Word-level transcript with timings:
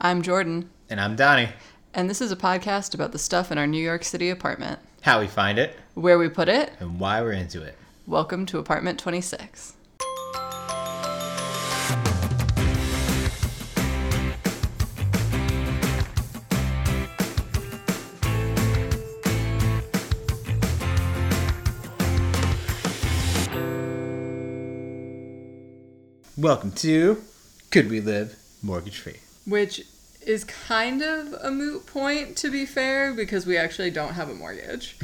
I'm 0.00 0.22
Jordan, 0.22 0.70
And 0.88 1.00
I'm 1.00 1.14
Donnie. 1.16 1.50
and 1.94 2.08
this 2.08 2.20
is 2.20 2.32
a 2.32 2.36
podcast 2.36 2.94
about 2.94 3.12
the 3.12 3.18
stuff 3.18 3.50
in 3.52 3.58
our 3.58 3.66
New 3.66 3.82
York 3.82 4.04
City 4.04 4.30
apartment. 4.30 4.78
How 5.02 5.20
we 5.20 5.26
find 5.26 5.58
it 5.58 5.76
Where 5.94 6.18
we 6.18 6.28
put 6.28 6.48
it, 6.48 6.72
and 6.80 6.98
why 7.00 7.20
we're 7.22 7.32
into 7.32 7.62
it. 7.62 7.76
welcome 8.06 8.46
to 8.46 8.58
apartment 8.58 8.98
26. 8.98 9.74
Welcome 26.36 26.72
to 26.76 27.22
Could 27.70 27.90
We 27.90 28.00
Live 28.00 28.36
Mortgage 28.62 28.98
Free? 28.98 29.16
Which 29.46 29.82
is 30.26 30.44
kind 30.44 31.02
of 31.02 31.32
a 31.42 31.50
moot 31.50 31.86
point, 31.86 32.36
to 32.38 32.50
be 32.50 32.66
fair, 32.66 33.12
because 33.12 33.46
we 33.46 33.56
actually 33.56 33.90
don't 33.90 34.14
have 34.14 34.28
a 34.28 34.34
mortgage. 34.34 34.96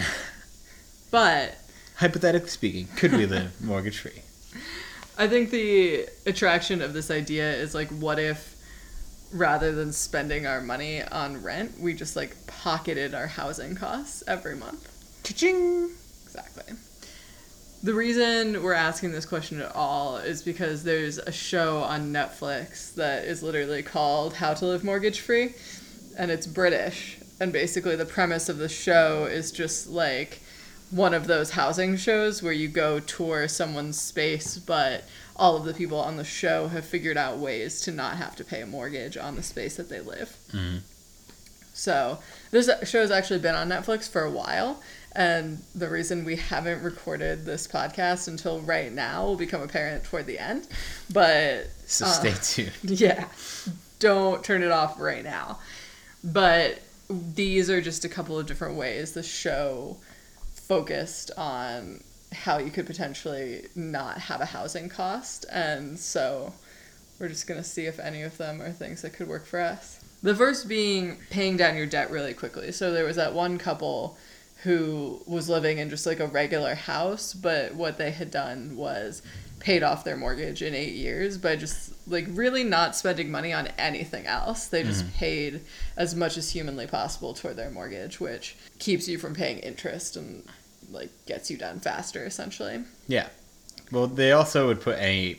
but 1.10 1.56
Hypothetically 1.96 2.48
speaking, 2.50 2.88
could 2.96 3.12
we 3.12 3.24
live 3.26 3.58
mortgage 3.64 3.98
free? 3.98 4.22
I 5.18 5.28
think 5.28 5.50
the 5.50 6.06
attraction 6.26 6.82
of 6.82 6.92
this 6.92 7.10
idea 7.10 7.50
is 7.54 7.74
like, 7.74 7.88
what 7.88 8.18
if 8.18 8.54
rather 9.32 9.72
than 9.72 9.92
spending 9.92 10.46
our 10.46 10.60
money 10.60 11.02
on 11.02 11.42
rent, 11.42 11.80
we 11.80 11.94
just 11.94 12.16
like 12.16 12.46
pocketed 12.46 13.14
our 13.14 13.26
housing 13.26 13.74
costs 13.74 14.22
every 14.26 14.54
month? 14.54 14.92
Cha-ching! 15.24 15.90
Exactly. 16.24 16.74
The 17.86 17.94
reason 17.94 18.64
we're 18.64 18.72
asking 18.72 19.12
this 19.12 19.24
question 19.24 19.60
at 19.60 19.72
all 19.72 20.16
is 20.16 20.42
because 20.42 20.82
there's 20.82 21.18
a 21.18 21.30
show 21.30 21.84
on 21.84 22.12
Netflix 22.12 22.92
that 22.96 23.26
is 23.26 23.44
literally 23.44 23.84
called 23.84 24.34
How 24.34 24.54
to 24.54 24.66
Live 24.66 24.82
Mortgage 24.82 25.20
Free, 25.20 25.54
and 26.18 26.32
it's 26.32 26.48
British. 26.48 27.18
And 27.38 27.52
basically, 27.52 27.94
the 27.94 28.04
premise 28.04 28.48
of 28.48 28.58
the 28.58 28.68
show 28.68 29.26
is 29.26 29.52
just 29.52 29.86
like 29.86 30.40
one 30.90 31.14
of 31.14 31.28
those 31.28 31.52
housing 31.52 31.96
shows 31.96 32.42
where 32.42 32.52
you 32.52 32.66
go 32.66 32.98
tour 32.98 33.46
someone's 33.46 34.00
space, 34.00 34.58
but 34.58 35.04
all 35.36 35.54
of 35.54 35.64
the 35.64 35.72
people 35.72 36.00
on 36.00 36.16
the 36.16 36.24
show 36.24 36.66
have 36.66 36.84
figured 36.84 37.16
out 37.16 37.38
ways 37.38 37.80
to 37.82 37.92
not 37.92 38.16
have 38.16 38.34
to 38.34 38.44
pay 38.44 38.62
a 38.62 38.66
mortgage 38.66 39.16
on 39.16 39.36
the 39.36 39.44
space 39.44 39.76
that 39.76 39.88
they 39.88 40.00
live. 40.00 40.36
Mhm. 40.52 40.80
So 41.72 42.18
this 42.50 42.68
show 42.88 43.02
has 43.02 43.12
actually 43.12 43.38
been 43.38 43.54
on 43.54 43.68
Netflix 43.68 44.08
for 44.08 44.22
a 44.22 44.30
while, 44.30 44.82
and 45.16 45.62
the 45.74 45.88
reason 45.88 46.26
we 46.26 46.36
haven't 46.36 46.82
recorded 46.82 47.46
this 47.46 47.66
podcast 47.66 48.28
until 48.28 48.60
right 48.60 48.92
now 48.92 49.24
will 49.24 49.36
become 49.36 49.62
apparent 49.62 50.04
toward 50.04 50.26
the 50.26 50.38
end. 50.38 50.68
But 51.10 51.68
So 51.86 52.04
uh, 52.04 52.08
stay 52.10 52.34
tuned. 52.42 52.72
yeah, 53.00 53.28
don't 53.98 54.44
turn 54.44 54.62
it 54.62 54.70
off 54.70 55.00
right 55.00 55.24
now. 55.24 55.58
But 56.22 56.82
these 57.08 57.70
are 57.70 57.80
just 57.80 58.04
a 58.04 58.10
couple 58.10 58.38
of 58.38 58.46
different 58.46 58.74
ways 58.74 59.12
the 59.12 59.22
show 59.22 59.96
focused 60.54 61.30
on 61.38 62.02
how 62.32 62.58
you 62.58 62.70
could 62.70 62.86
potentially 62.86 63.66
not 63.74 64.18
have 64.18 64.42
a 64.42 64.46
housing 64.46 64.90
cost. 64.90 65.46
And 65.50 65.98
so 65.98 66.52
we're 67.18 67.28
just 67.28 67.46
going 67.46 67.58
to 67.58 67.66
see 67.66 67.86
if 67.86 67.98
any 67.98 68.20
of 68.20 68.36
them 68.36 68.60
are 68.60 68.70
things 68.70 69.00
that 69.00 69.14
could 69.14 69.28
work 69.28 69.46
for 69.46 69.60
us. 69.60 69.98
The 70.22 70.34
first 70.34 70.68
being 70.68 71.16
paying 71.30 71.56
down 71.56 71.74
your 71.74 71.86
debt 71.86 72.10
really 72.10 72.34
quickly. 72.34 72.70
So 72.72 72.92
there 72.92 73.04
was 73.04 73.16
that 73.16 73.32
one 73.32 73.56
couple 73.56 74.18
who 74.66 75.22
was 75.26 75.48
living 75.48 75.78
in 75.78 75.88
just 75.88 76.06
like 76.06 76.18
a 76.18 76.26
regular 76.26 76.74
house, 76.74 77.32
but 77.32 77.72
what 77.76 77.98
they 77.98 78.10
had 78.10 78.32
done 78.32 78.74
was 78.74 79.22
paid 79.60 79.84
off 79.84 80.02
their 80.02 80.16
mortgage 80.16 80.60
in 80.60 80.74
eight 80.74 80.94
years 80.94 81.38
by 81.38 81.54
just 81.54 81.92
like 82.08 82.26
really 82.30 82.64
not 82.64 82.96
spending 82.96 83.30
money 83.30 83.52
on 83.52 83.68
anything 83.78 84.26
else. 84.26 84.66
They 84.66 84.82
just 84.82 85.04
mm-hmm. 85.04 85.18
paid 85.18 85.60
as 85.96 86.16
much 86.16 86.36
as 86.36 86.50
humanly 86.50 86.88
possible 86.88 87.32
toward 87.32 87.54
their 87.54 87.70
mortgage, 87.70 88.18
which 88.18 88.56
keeps 88.80 89.06
you 89.06 89.18
from 89.18 89.36
paying 89.36 89.58
interest 89.60 90.16
and 90.16 90.44
like 90.90 91.10
gets 91.26 91.48
you 91.48 91.56
done 91.56 91.78
faster 91.78 92.24
essentially. 92.24 92.82
Yeah. 93.06 93.28
Well, 93.92 94.08
they 94.08 94.32
also 94.32 94.66
would 94.66 94.80
put 94.80 94.98
any 94.98 95.38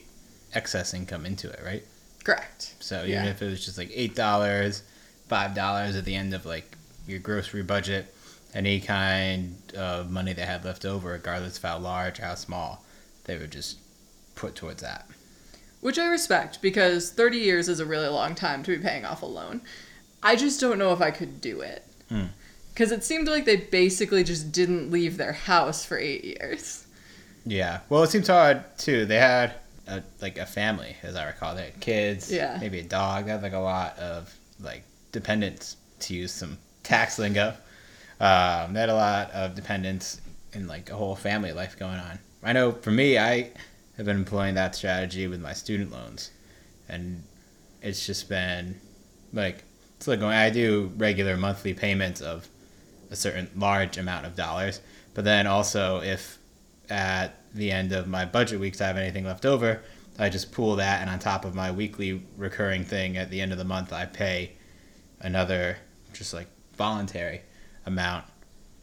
excess 0.53 0.93
income 0.93 1.25
into 1.25 1.49
it, 1.49 1.59
right? 1.65 1.83
Correct. 2.23 2.75
So 2.79 2.99
even 2.99 3.09
Yeah. 3.09 3.25
if 3.25 3.41
it 3.41 3.49
was 3.49 3.65
just 3.65 3.77
like 3.77 3.91
eight 3.93 4.15
dollars, 4.15 4.83
five 5.27 5.53
dollars 5.53 5.97
at 5.97 6.05
the 6.05 6.15
end 6.15 6.33
of 6.33 6.45
like 6.45 6.77
your 7.05 7.19
grocery 7.19 7.63
budget, 7.63 8.13
any 8.53 8.79
kind 8.79 9.55
of 9.75 10.09
money 10.09 10.33
they 10.33 10.45
had 10.45 10.63
left 10.65 10.85
over, 10.85 11.11
regardless 11.11 11.57
of 11.57 11.63
how 11.63 11.77
large 11.79 12.17
how 12.19 12.35
small, 12.35 12.83
they 13.25 13.37
would 13.37 13.51
just 13.51 13.77
put 14.35 14.55
towards 14.55 14.81
that. 14.81 15.07
Which 15.81 15.99
I 15.99 16.05
respect 16.07 16.61
because 16.61 17.11
30 17.11 17.37
years 17.37 17.69
is 17.69 17.79
a 17.79 17.85
really 17.85 18.07
long 18.07 18.35
time 18.35 18.63
to 18.63 18.75
be 18.77 18.83
paying 18.83 19.05
off 19.05 19.21
a 19.21 19.25
loan. 19.27 19.61
I 20.23 20.35
just 20.35 20.59
don't 20.59 20.79
know 20.79 20.91
if 20.93 21.01
I 21.01 21.11
could 21.11 21.39
do 21.39 21.61
it. 21.61 21.83
Hmm. 22.09 22.25
Because 22.73 22.91
it 22.91 23.03
seemed 23.03 23.27
like 23.27 23.45
they 23.45 23.55
basically 23.57 24.23
just 24.23 24.51
didn't 24.51 24.91
leave 24.91 25.17
their 25.17 25.33
house 25.33 25.83
for 25.85 25.97
eight 25.97 26.23
years. 26.23 26.85
Yeah. 27.45 27.79
Well, 27.89 28.03
it 28.03 28.09
seems 28.09 28.27
hard 28.27 28.63
too. 28.77 29.05
They 29.05 29.17
had 29.17 29.53
a, 29.87 30.03
like 30.21 30.37
a 30.37 30.45
family, 30.45 30.95
as 31.03 31.15
I 31.15 31.25
recall. 31.27 31.55
They 31.55 31.65
had 31.65 31.79
kids, 31.79 32.31
Yeah. 32.31 32.57
maybe 32.59 32.79
a 32.79 32.83
dog. 32.83 33.25
They 33.25 33.31
had 33.31 33.41
like 33.43 33.53
a 33.53 33.59
lot 33.59 33.97
of 33.99 34.33
like 34.59 34.83
dependents, 35.11 35.77
to 36.01 36.13
use 36.13 36.31
some 36.31 36.57
tax 36.83 37.17
lingo. 37.17 37.53
Um, 38.19 38.73
they 38.73 38.79
had 38.79 38.89
a 38.89 38.95
lot 38.95 39.31
of 39.31 39.55
dependents 39.55 40.19
and 40.53 40.67
like 40.67 40.89
a 40.89 40.95
whole 40.95 41.15
family 41.15 41.51
life 41.51 41.77
going 41.77 41.99
on. 41.99 42.19
I 42.43 42.53
know 42.53 42.71
for 42.71 42.91
me, 42.91 43.17
I 43.17 43.51
have 43.97 44.05
been 44.05 44.17
employing 44.17 44.55
that 44.55 44.75
strategy 44.75 45.27
with 45.27 45.41
my 45.41 45.53
student 45.53 45.91
loans, 45.91 46.31
and 46.89 47.23
it's 47.81 48.05
just 48.05 48.29
been 48.29 48.79
like 49.33 49.63
it's 49.97 50.07
like 50.07 50.19
going. 50.19 50.35
I 50.35 50.49
do 50.49 50.91
regular 50.97 51.37
monthly 51.37 51.73
payments 51.73 52.21
of 52.21 52.47
a 53.11 53.15
certain 53.15 53.49
large 53.55 53.97
amount 53.97 54.25
of 54.25 54.35
dollars, 54.35 54.81
but 55.13 55.23
then 55.23 55.47
also 55.47 56.01
if 56.01 56.37
at 56.89 57.35
the 57.53 57.71
end 57.71 57.91
of 57.91 58.07
my 58.07 58.25
budget 58.25 58.59
weeks 58.59 58.81
I 58.81 58.87
have 58.87 58.97
anything 58.97 59.25
left 59.25 59.45
over, 59.45 59.81
I 60.17 60.29
just 60.29 60.51
pool 60.51 60.75
that, 60.77 61.01
and 61.01 61.09
on 61.09 61.19
top 61.19 61.45
of 61.45 61.53
my 61.53 61.71
weekly 61.71 62.23
recurring 62.35 62.83
thing 62.83 63.17
at 63.17 63.29
the 63.29 63.41
end 63.41 63.51
of 63.51 63.57
the 63.57 63.63
month, 63.63 63.93
I 63.93 64.05
pay 64.05 64.53
another 65.19 65.77
just 66.13 66.33
like 66.33 66.47
voluntary 66.75 67.41
amount 67.87 68.25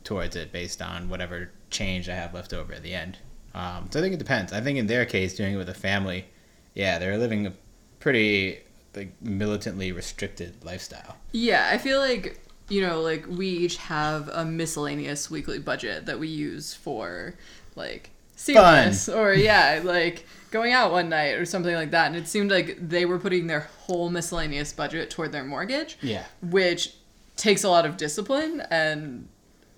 towards 0.02 0.34
it 0.34 0.50
based 0.50 0.82
on 0.82 1.08
whatever 1.08 1.50
change 1.70 2.08
I 2.08 2.14
have 2.14 2.34
left 2.34 2.52
over 2.52 2.72
at 2.72 2.82
the 2.82 2.94
end. 2.94 3.18
Um, 3.54 3.88
so 3.90 4.00
I 4.00 4.02
think 4.02 4.14
it 4.14 4.18
depends. 4.18 4.52
I 4.52 4.60
think 4.60 4.78
in 4.78 4.88
their 4.88 5.06
case, 5.06 5.34
doing 5.36 5.54
it 5.54 5.56
with 5.56 5.68
a 5.68 5.74
family, 5.74 6.26
yeah, 6.74 6.98
they're 6.98 7.16
living 7.16 7.46
a 7.46 7.52
pretty 8.00 8.58
like 8.96 9.12
militantly 9.22 9.92
restricted 9.92 10.64
lifestyle. 10.64 11.16
Yeah, 11.32 11.68
I 11.70 11.78
feel 11.78 12.00
like, 12.00 12.40
you 12.68 12.80
know, 12.80 13.00
like 13.00 13.26
we 13.28 13.46
each 13.48 13.76
have 13.76 14.28
a 14.28 14.44
miscellaneous 14.44 15.30
weekly 15.30 15.58
budget 15.58 16.06
that 16.06 16.18
we 16.18 16.28
use 16.28 16.74
for 16.74 17.34
like 17.76 18.10
serious 18.36 19.08
or 19.08 19.32
yeah, 19.34 19.80
like 19.84 20.26
going 20.50 20.72
out 20.72 20.92
one 20.92 21.08
night 21.08 21.34
or 21.34 21.44
something 21.44 21.74
like 21.74 21.92
that. 21.92 22.06
And 22.08 22.16
it 22.16 22.26
seemed 22.28 22.50
like 22.50 22.76
they 22.80 23.04
were 23.04 23.18
putting 23.18 23.46
their 23.46 23.68
whole 23.86 24.10
miscellaneous 24.10 24.72
budget 24.72 25.10
toward 25.10 25.32
their 25.32 25.44
mortgage. 25.44 25.96
Yeah. 26.02 26.24
which 26.42 26.94
takes 27.36 27.64
a 27.64 27.68
lot 27.68 27.84
of 27.86 27.96
discipline 27.96 28.62
and 28.70 29.28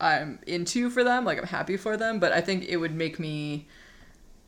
I'm 0.00 0.38
into 0.46 0.90
for 0.90 1.02
them, 1.04 1.24
like 1.24 1.38
I'm 1.38 1.46
happy 1.46 1.76
for 1.76 1.96
them, 1.96 2.18
but 2.18 2.32
I 2.32 2.40
think 2.40 2.64
it 2.64 2.76
would 2.76 2.94
make 2.94 3.18
me 3.18 3.66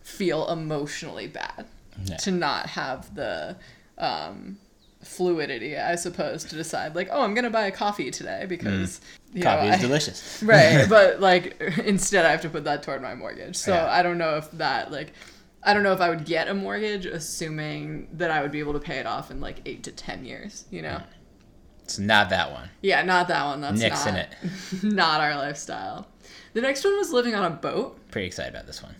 feel 0.02 0.48
emotionally 0.48 1.26
bad 1.26 1.66
Yeah. 2.04 2.16
to 2.18 2.30
not 2.30 2.66
have 2.70 3.14
the 3.14 3.56
um, 3.96 4.58
fluidity, 5.02 5.76
I 5.76 5.94
suppose, 5.96 6.44
to 6.44 6.54
decide 6.54 6.94
like, 6.94 7.08
oh, 7.10 7.22
I'm 7.22 7.34
gonna 7.34 7.50
buy 7.50 7.66
a 7.66 7.70
coffee 7.70 8.10
today 8.10 8.44
because 8.48 9.00
you 9.32 9.42
know, 9.44 9.50
Coffee 9.56 9.68
is 9.68 9.74
I- 9.74 9.78
delicious. 9.80 10.42
right 10.46 10.86
but 10.88 11.20
like 11.20 11.60
instead 11.84 12.24
i 12.24 12.30
have 12.30 12.40
to 12.42 12.48
put 12.48 12.64
that 12.64 12.82
toward 12.82 13.02
my 13.02 13.14
mortgage 13.14 13.56
so 13.56 13.74
Yeah. 13.74 13.90
i 13.92 14.02
don't 14.02 14.16
know 14.16 14.36
if 14.38 14.50
that 14.52 14.90
like 14.90 15.12
i 15.62 15.74
don't 15.74 15.82
know 15.82 15.92
if 15.92 16.00
i 16.00 16.08
would 16.08 16.24
get 16.24 16.48
a 16.48 16.54
mortgage 16.54 17.04
assuming 17.04 18.08
that 18.14 18.30
i 18.30 18.40
would 18.40 18.50
be 18.52 18.58
able 18.60 18.72
to 18.72 18.78
pay 18.80 18.96
it 18.98 19.04
off 19.06 19.30
in 19.30 19.38
like 19.42 19.60
eight 19.66 19.82
to 19.84 19.92
ten 19.92 20.24
years 20.24 20.64
you 20.70 20.80
know 20.80 21.02
It's 21.88 21.98
not 21.98 22.28
that 22.28 22.52
one. 22.52 22.68
yeah 22.82 23.02
not 23.02 23.28
that 23.28 23.44
one 23.46 23.62
that's 23.62 23.80
Nixing 23.82 24.06
not, 24.06 24.08
in 24.08 24.16
it. 24.16 24.28
not 24.82 25.20
our 25.22 25.34
lifestyle 25.36 26.06
the 26.52 26.60
next 26.60 26.84
one 26.84 26.98
was 26.98 27.12
living 27.12 27.34
on 27.34 27.44
a 27.50 27.54
boat 27.54 27.98
Pretty 28.10 28.26
excited 28.26 28.52
about 28.52 28.66
this 28.66 28.82
one. 28.82 28.94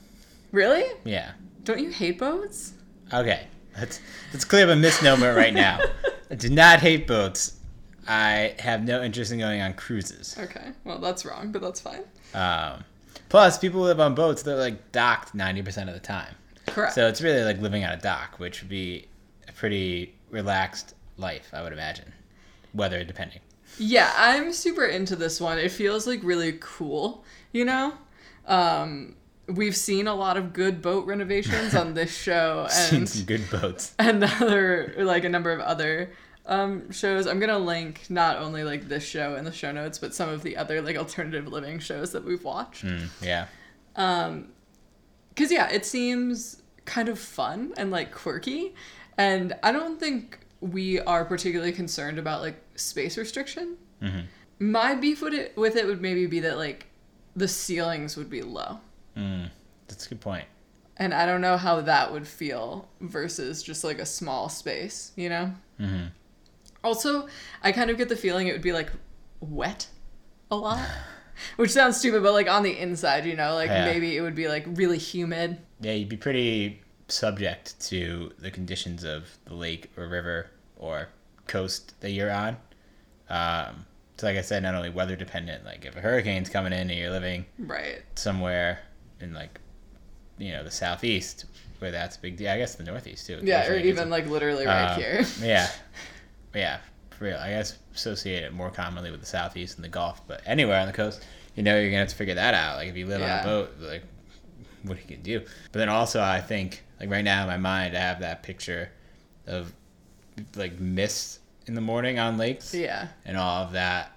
really 0.53 0.85
Yeah. 1.05 1.33
don't 1.65 1.81
you 1.81 1.91
hate 1.91 2.19
boats 2.19 2.73
Okay, 3.13 3.47
let's 3.79 4.01
let's 4.33 4.45
clear 4.47 4.65
up 4.65 4.71
a 4.71 4.77
misnomer 4.77 5.35
right 5.35 5.53
now. 5.53 5.79
I 6.31 6.35
do 6.35 6.49
not 6.51 6.81
hate 6.81 7.07
boats. 7.07 7.59
I 8.07 8.55
have 8.59 8.85
no 8.85 9.03
interest 9.03 9.33
in 9.33 9.39
going 9.39 9.61
on 9.61 9.75
cruises. 9.75 10.35
okay 10.39 10.73
well 10.85 10.99
that's 10.99 11.27
wrong 11.27 11.53
but 11.53 11.61
that's 11.61 11.81
fine 11.81 12.05
Um, 12.35 12.85
plus, 13.29 13.59
people 13.59 13.83
live 13.83 14.01
on 14.01 14.15
boats, 14.15 14.43
they're 14.43 14.57
like 14.57 14.93
docked 14.93 15.35
ninety 15.35 15.61
percent 15.61 15.91
of 15.91 15.95
the 15.95 16.01
time. 16.01 16.35
correct 16.69 16.95
So 16.95 17.07
it's 17.07 17.21
really 17.21 17.43
like 17.45 17.61
living 17.61 17.85
on 17.85 17.93
a 17.93 18.01
dock, 18.01 18.39
which 18.39 18.63
would 18.63 18.71
be 18.71 19.09
a 19.47 19.53
pretty 19.53 20.15
relaxed 20.31 20.95
life, 21.17 21.49
I 21.53 21.63
would 21.63 21.73
imagine, 21.73 22.13
weather 22.75 23.05
depending. 23.05 23.41
Yeah, 23.79 24.13
I'm 24.17 24.53
super 24.53 24.85
into 24.85 25.15
this 25.17 25.41
one. 25.41 25.59
It 25.59 25.71
feels 25.71 26.07
like 26.07 26.21
really 26.23 26.59
cool, 26.61 27.25
you 27.53 27.65
know? 27.65 27.95
Um 28.47 29.15
we've 29.49 29.77
seen 29.77 30.07
a 30.07 30.15
lot 30.15 30.37
of 30.37 30.53
good 30.53 30.83
boat 30.83 31.07
renovations 31.07 31.75
on 31.75 31.95
this 31.95 32.15
show 32.23 32.67
Seen 32.69 33.01
and 33.01 33.09
some 33.09 33.25
good 33.25 33.49
boats. 33.51 33.95
and 33.99 34.23
other 34.23 34.95
like 34.99 35.25
a 35.25 35.29
number 35.29 35.51
of 35.53 35.61
other 35.61 36.13
um, 36.49 36.91
shows. 36.91 37.27
I'm 37.27 37.39
gonna 37.39 37.59
link 37.59 38.07
not 38.09 38.39
only 38.39 38.65
like 38.65 38.89
this 38.89 39.05
show 39.05 39.37
in 39.37 39.45
the 39.45 39.53
show 39.53 39.71
notes, 39.71 39.99
but 39.99 40.15
some 40.15 40.29
of 40.29 40.43
the 40.43 40.57
other 40.57 40.81
like 40.83 40.97
alternative 40.97 41.47
living 41.47 41.79
shows 41.79 42.13
that 42.13 42.25
we've 42.25 42.43
watched. 42.43 42.85
Mm, 42.85 43.09
yeah. 43.23 43.47
Because 43.95 45.53
yeah, 45.53 45.69
it 45.71 45.85
seems 45.85 46.63
kind 46.87 47.09
of 47.09 47.19
fun 47.19 47.75
and 47.77 47.91
like 47.91 48.13
quirky, 48.13 48.75
and 49.19 49.55
I 49.63 49.73
don't 49.73 50.01
think 50.01 50.41
we 50.61 51.01
are 51.01 51.25
particularly 51.25 51.73
concerned 51.73 52.19
about 52.19 52.41
like 52.43 52.57
space 52.75 53.17
restriction. 53.17 53.77
My 54.61 54.95
beef 54.95 55.23
with 55.23 55.35
it 55.35 55.57
with 55.57 55.77
it 55.77 55.87
would 55.87 56.01
maybe 56.01 56.27
be 56.27 56.41
that 56.41 56.57
like 56.57 56.87
the 57.37 57.47
ceilings 57.49 58.17
would 58.17 58.29
be 58.31 58.43
low. 58.43 58.81
Mm, 59.17 59.51
that's 59.87 60.07
a 60.07 60.09
good 60.09 60.21
point. 60.21 60.45
And 60.97 61.15
I 61.15 61.27
don't 61.27 61.41
know 61.41 61.57
how 61.57 61.81
that 61.83 62.13
would 62.13 62.27
feel 62.27 62.89
versus 63.01 63.63
just 63.63 63.85
like 63.85 64.01
a 64.01 64.07
small 64.07 64.49
space, 64.49 65.13
you 65.15 65.29
know? 65.29 65.53
Mm-hmm. 65.79 66.07
Also, 66.83 67.29
I 67.63 67.71
kind 67.71 67.89
of 67.91 67.97
get 67.99 68.09
the 68.09 68.17
feeling 68.17 68.49
it 68.49 68.53
would 68.53 68.63
be 68.63 68.73
like 68.73 68.91
wet 69.41 69.87
a 70.51 70.57
lot, 70.57 70.85
which 71.57 71.71
sounds 71.71 71.99
stupid, 71.99 72.23
but 72.25 72.33
like 72.33 72.49
on 72.49 72.65
the 72.65 72.77
inside, 72.77 73.27
you 73.27 73.37
know, 73.37 73.55
like 73.55 73.69
Yeah. 73.69 73.85
maybe 73.85 74.17
it 74.17 74.23
would 74.23 74.35
be 74.35 74.49
like 74.49 74.65
really 74.67 74.99
humid. 74.99 75.59
Yeah, 75.81 75.93
you'd 75.93 76.09
be 76.09 76.17
pretty 76.17 76.83
subject 77.09 77.79
to 77.89 78.33
the 78.39 78.51
conditions 78.51 79.05
of 79.05 79.25
the 79.47 79.55
lake 79.55 79.91
or 79.97 80.07
river 80.09 80.51
or 80.77 81.09
coast 81.47 81.99
that 82.01 82.11
you're 82.11 82.31
on. 82.31 82.57
Um, 83.31 83.87
so, 84.17 84.27
like 84.27 84.37
I 84.37 84.41
said, 84.43 84.63
not 84.63 84.75
only 84.75 84.91
weather 84.91 85.17
dependent, 85.17 85.65
like 85.65 85.85
if 85.85 85.97
a 85.97 86.01
hurricane's 86.01 86.49
coming 86.49 86.73
in 86.73 86.91
and 86.91 86.99
you're 86.99 87.11
living 87.11 87.47
Right. 87.59 88.03
somewhere 88.17 88.81
in 89.21 89.33
like, 89.35 89.61
you 90.39 90.53
know, 90.53 90.63
the 90.65 90.71
southeast, 90.71 91.45
where 91.79 91.91
that's 91.91 92.17
a 92.17 92.21
big 92.21 92.37
deal. 92.37 92.51
I 92.51 92.59
guess 92.59 92.75
the 92.75 92.85
northeast 92.85 93.27
too. 93.27 93.41
Yeah, 93.43 93.69
or 93.69 93.77
even 93.77 94.11
like 94.11 94.27
literally 94.27 94.67
right 94.67 94.93
Um, 94.93 95.01
here. 95.01 95.25
yeah, 95.43 95.69
yeah, 96.55 96.79
for 97.11 97.25
real. 97.27 97.37
I 97.39 97.51
guess 97.51 97.79
associate 97.95 98.43
it 98.45 98.53
more 98.53 98.71
commonly 98.71 99.11
with 99.11 99.21
the 99.21 99.27
southeast 99.27 99.77
and 99.77 99.85
the 99.85 99.89
Gulf, 99.89 100.27
but 100.27 100.43
anywhere 100.47 100.81
on 100.81 100.87
the 100.87 100.93
coast, 100.93 101.25
you 101.55 101.63
know, 101.63 101.79
you're 101.79 101.91
gonna 101.91 102.01
have 102.01 102.09
to 102.09 102.17
figure 102.17 102.35
that 102.35 102.55
out. 102.55 102.77
Like 102.77 102.89
if 102.89 102.97
you 102.97 103.07
live 103.07 103.21
Yeah. 103.21 103.35
on 103.37 103.41
a 103.41 103.45
boat, 103.45 103.75
like 103.81 104.03
what 104.83 104.97
are 104.97 105.01
you 105.01 105.07
gonna 105.09 105.23
do? 105.23 105.41
But 105.73 105.79
then 105.79 105.89
also, 105.89 106.21
I 106.21 106.41
think 106.41 106.83
like 107.01 107.11
right 107.11 107.25
now 107.25 107.43
in 107.43 107.49
my 107.49 107.57
mind, 107.57 107.97
I 107.97 108.01
have 108.01 108.21
that 108.21 108.43
picture 108.43 108.91
of 109.47 109.73
like 110.57 110.79
mist 110.79 111.41
in 111.67 111.75
the 111.75 111.81
morning 111.81 112.19
on 112.19 112.39
lakes 112.39 112.75
Yeah. 112.75 113.09
and 113.25 113.37
all 113.37 113.65
of 113.65 113.73
that 113.73 114.13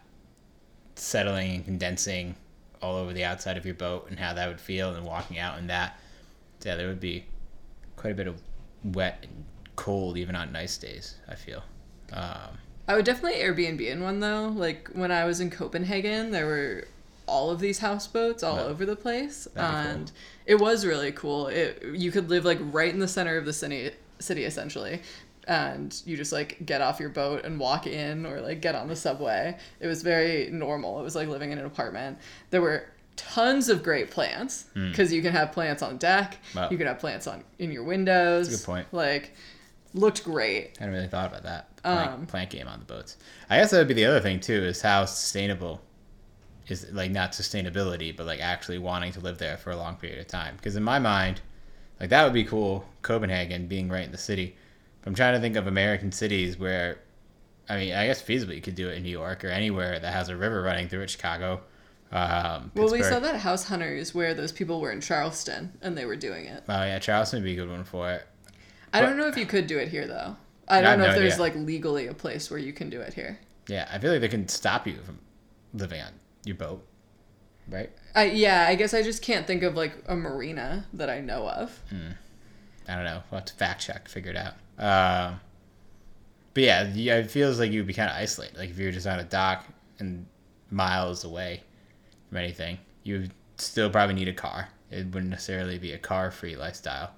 settling 0.95 1.55
and 1.55 1.65
condensing 1.65 2.35
all 2.81 2.95
over 2.95 3.13
the 3.13 3.23
outside 3.23 3.57
of 3.57 3.65
your 3.65 3.75
boat 3.75 4.07
and 4.09 4.19
how 4.19 4.33
that 4.33 4.47
would 4.47 4.59
feel 4.61 4.93
and 4.95 5.05
walking 5.05 5.37
out 5.39 5.57
in 5.57 5.67
that. 5.67 5.99
Yeah, 6.63 6.75
there 6.75 6.87
would 6.87 6.99
be 6.99 7.25
quite 7.95 8.11
a 8.11 8.15
bit 8.15 8.27
of 8.27 8.41
wet 8.83 9.19
and 9.23 9.45
cold 9.75 10.17
even 10.17 10.35
on 10.35 10.51
nice 10.51 10.77
days, 10.77 11.15
I 11.27 11.35
feel. 11.35 11.63
Um, 12.13 12.57
I 12.87 12.95
would 12.95 13.05
definitely 13.05 13.39
Airbnb 13.39 13.81
in 13.81 14.01
one 14.03 14.19
though. 14.19 14.49
Like 14.49 14.89
when 14.93 15.11
I 15.11 15.25
was 15.25 15.39
in 15.39 15.49
Copenhagen, 15.49 16.31
there 16.31 16.45
were 16.45 16.85
all 17.31 17.49
of 17.49 17.59
these 17.59 17.79
houseboats 17.79 18.43
all 18.43 18.57
Wow. 18.57 18.65
over 18.71 18.85
the 18.85 18.95
place, 18.95 19.47
That'd 19.53 19.55
be 19.55 19.83
cool. 19.83 19.91
and 20.01 20.11
it 20.45 20.55
was 20.55 20.85
really 20.85 21.11
cool. 21.11 21.47
It 21.47 21.83
you 21.93 22.11
could 22.11 22.29
live 22.29 22.43
like 22.45 22.59
right 22.61 22.93
in 22.93 22.99
the 22.99 23.07
center 23.07 23.37
of 23.37 23.45
the 23.45 23.53
city, 23.53 23.91
city 24.19 24.43
essentially, 24.43 25.01
and 25.47 25.89
you 26.05 26.15
just 26.17 26.31
like 26.31 26.65
get 26.65 26.81
off 26.81 26.99
your 26.99 27.09
boat 27.09 27.45
and 27.45 27.59
walk 27.59 27.87
in, 27.87 28.25
or 28.25 28.41
like 28.41 28.61
get 28.61 28.75
on 28.75 28.87
the 28.87 28.95
subway. 28.95 29.57
It 29.79 29.87
was 29.87 30.01
very 30.03 30.49
normal. 30.51 30.99
It 30.99 31.03
was 31.03 31.15
like 31.15 31.27
living 31.29 31.51
in 31.51 31.57
an 31.57 31.65
apartment. 31.65 32.17
There 32.51 32.61
were 32.61 32.85
tons 33.15 33.69
of 33.69 33.83
great 33.83 34.09
plants 34.11 34.65
because 34.73 35.11
you 35.13 35.21
can 35.21 35.31
have 35.31 35.51
plants 35.51 35.81
on 35.83 35.97
deck. 35.97 36.37
Hmm. 36.53 36.57
Wow. 36.59 36.69
You 36.71 36.77
can 36.77 36.87
have 36.87 36.99
plants 36.99 37.27
on 37.27 37.43
in 37.59 37.71
your 37.71 37.83
windows. 37.83 38.47
That's 38.49 38.63
a 38.63 38.65
good 38.65 38.71
point. 38.73 38.87
Like, 38.91 39.33
looked 39.93 40.23
great. 40.23 40.77
I 40.79 40.83
hadn't 40.83 40.95
really 40.95 41.07
thought 41.07 41.29
about 41.29 41.43
that. 41.43 41.75
Plant, 41.83 42.11
Um, 42.11 42.25
plant 42.27 42.49
game 42.49 42.67
on 42.67 42.79
the 42.79 42.85
boats. 42.85 43.17
I 43.49 43.57
guess 43.57 43.71
that 43.71 43.79
would 43.79 43.87
be 43.87 43.93
the 43.95 44.05
other 44.05 44.19
thing 44.21 44.39
too, 44.39 44.63
is 44.63 44.81
how 44.81 45.05
sustainable 45.05 45.81
is 46.71 46.91
like 46.91 47.11
not 47.11 47.33
sustainability, 47.33 48.15
but 48.15 48.25
like 48.25 48.39
actually 48.39 48.77
wanting 48.79 49.11
to 49.13 49.19
live 49.19 49.37
there 49.37 49.57
for 49.57 49.71
a 49.71 49.77
long 49.77 49.95
period 49.95 50.19
of 50.19 50.27
time. 50.27 50.55
Because 50.55 50.75
in 50.75 50.83
my 50.83 50.97
mind, 50.99 51.41
like 51.99 52.09
that 52.09 52.23
would 52.23 52.33
be 52.33 52.43
cool, 52.43 52.85
Copenhagen 53.01 53.67
being 53.67 53.89
right 53.89 54.05
in 54.05 54.11
the 54.11 54.17
city. 54.17 54.55
But 55.01 55.09
I'm 55.09 55.15
trying 55.15 55.33
to 55.33 55.39
think 55.39 55.55
of 55.55 55.67
American 55.67 56.11
cities 56.11 56.57
where, 56.57 56.99
I 57.69 57.77
mean, 57.77 57.93
I 57.93 58.07
guess 58.07 58.21
feasibly 58.21 58.55
you 58.55 58.61
could 58.61 58.75
do 58.75 58.89
it 58.89 58.97
in 58.97 59.03
New 59.03 59.09
York 59.09 59.43
or 59.43 59.49
anywhere 59.49 59.99
that 59.99 60.13
has 60.13 60.29
a 60.29 60.35
river 60.35 60.61
running 60.61 60.87
through 60.87 61.01
it. 61.01 61.09
Chicago. 61.09 61.61
Um, 62.11 62.71
Well, 62.75 62.91
we 62.91 63.03
saw 63.03 63.19
that 63.19 63.37
House 63.37 63.65
Hunters 63.65 64.13
where 64.13 64.33
those 64.33 64.51
people 64.51 64.81
were 64.81 64.91
in 64.91 64.99
Charleston 65.01 65.77
and 65.81 65.97
they 65.97 66.05
were 66.05 66.15
doing 66.17 66.45
it. 66.45 66.63
Oh 66.67 66.83
yeah, 66.83 66.99
Charleston 66.99 67.39
would 67.41 67.45
be 67.45 67.53
a 67.53 67.55
good 67.55 67.69
one 67.69 67.83
for 67.85 68.11
it. 68.11 68.27
I 68.93 68.99
But- 69.01 69.07
don't 69.07 69.17
know 69.17 69.27
if 69.27 69.37
you 69.37 69.45
could 69.45 69.67
do 69.67 69.77
it 69.77 69.87
here 69.87 70.07
though. 70.07 70.35
I 70.67 70.77
I 70.77 70.81
don't 70.81 70.89
have 70.91 70.99
know 70.99 71.05
no 71.05 71.11
if 71.11 71.17
there's 71.17 71.33
idea. 71.33 71.41
like 71.43 71.55
legally 71.55 72.07
a 72.07 72.13
place 72.13 72.49
where 72.51 72.59
you 72.59 72.73
can 72.73 72.89
do 72.89 72.99
it 73.01 73.13
here. 73.13 73.39
Yeah, 73.67 73.87
I 73.91 73.97
feel 73.99 74.11
like 74.11 74.21
they 74.21 74.27
can 74.27 74.47
stop 74.47 74.85
you 74.87 74.97
from 75.05 75.19
living 75.73 76.01
on 76.01 76.11
your 76.43 76.55
boat, 76.55 76.85
right? 77.69 77.91
I 78.15 78.25
yeah, 78.25 78.65
I 78.67 78.75
guess 78.75 78.93
I 78.93 79.01
just 79.01 79.21
can't 79.21 79.47
think 79.47 79.63
of 79.63 79.75
like 79.75 79.93
a 80.07 80.15
marina 80.15 80.85
that 80.93 81.09
I 81.09 81.21
know 81.21 81.47
of. 81.47 81.79
I 82.87 82.95
don't 82.95 83.05
know. 83.05 83.21
We'll 83.29 83.39
have 83.39 83.45
to 83.45 83.53
fact 83.53 83.81
check, 83.81 84.07
figure 84.07 84.31
it 84.31 84.37
out. 84.37 84.53
Um, 84.77 85.39
but 86.53 86.63
yeah, 86.63 86.91
yeah, 86.93 87.17
it 87.17 87.31
feels 87.31 87.59
like 87.59 87.71
you'd 87.71 87.87
be 87.87 87.93
kind 87.93 88.09
of 88.09 88.15
isolated. 88.15 88.57
Like 88.57 88.69
if 88.69 88.79
you 88.79 88.85
were 88.85 88.91
just 88.91 89.07
on 89.07 89.19
a 89.19 89.23
dock 89.23 89.65
and 89.99 90.25
miles 90.69 91.23
away 91.23 91.63
from 92.29 92.39
anything, 92.39 92.77
you 93.03 93.19
would 93.19 93.31
still 93.57 93.89
probably 93.89 94.15
need 94.15 94.27
a 94.27 94.33
car. 94.33 94.69
It 94.89 95.05
wouldn't 95.05 95.29
necessarily 95.29 95.77
be 95.77 95.93
a 95.93 95.97
car-free 95.97 96.57
lifestyle 96.57 97.11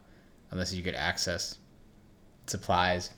unless 0.52 0.74
you 0.74 0.84
could 0.84 0.96
access 0.96 1.58
supplies 2.46 3.10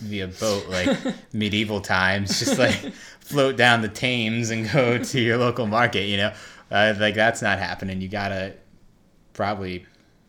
via 0.00 0.28
boat, 0.28 0.68
like 0.68 0.96
medieval 1.32 1.80
times. 1.80 2.38
Just 2.38 2.58
like 2.58 2.92
float 3.20 3.56
down 3.56 3.82
the 3.82 3.88
Thames 3.88 4.50
and 4.50 4.70
go 4.70 4.98
to 5.02 5.20
your 5.20 5.36
local 5.38 5.66
market. 5.66 6.06
You 6.06 6.16
know, 6.18 6.32
uh, 6.70 6.94
like 6.98 7.14
that's 7.14 7.42
not 7.42 7.58
happening. 7.58 8.00
You 8.00 8.08
gotta 8.08 8.54
probably 9.32 9.84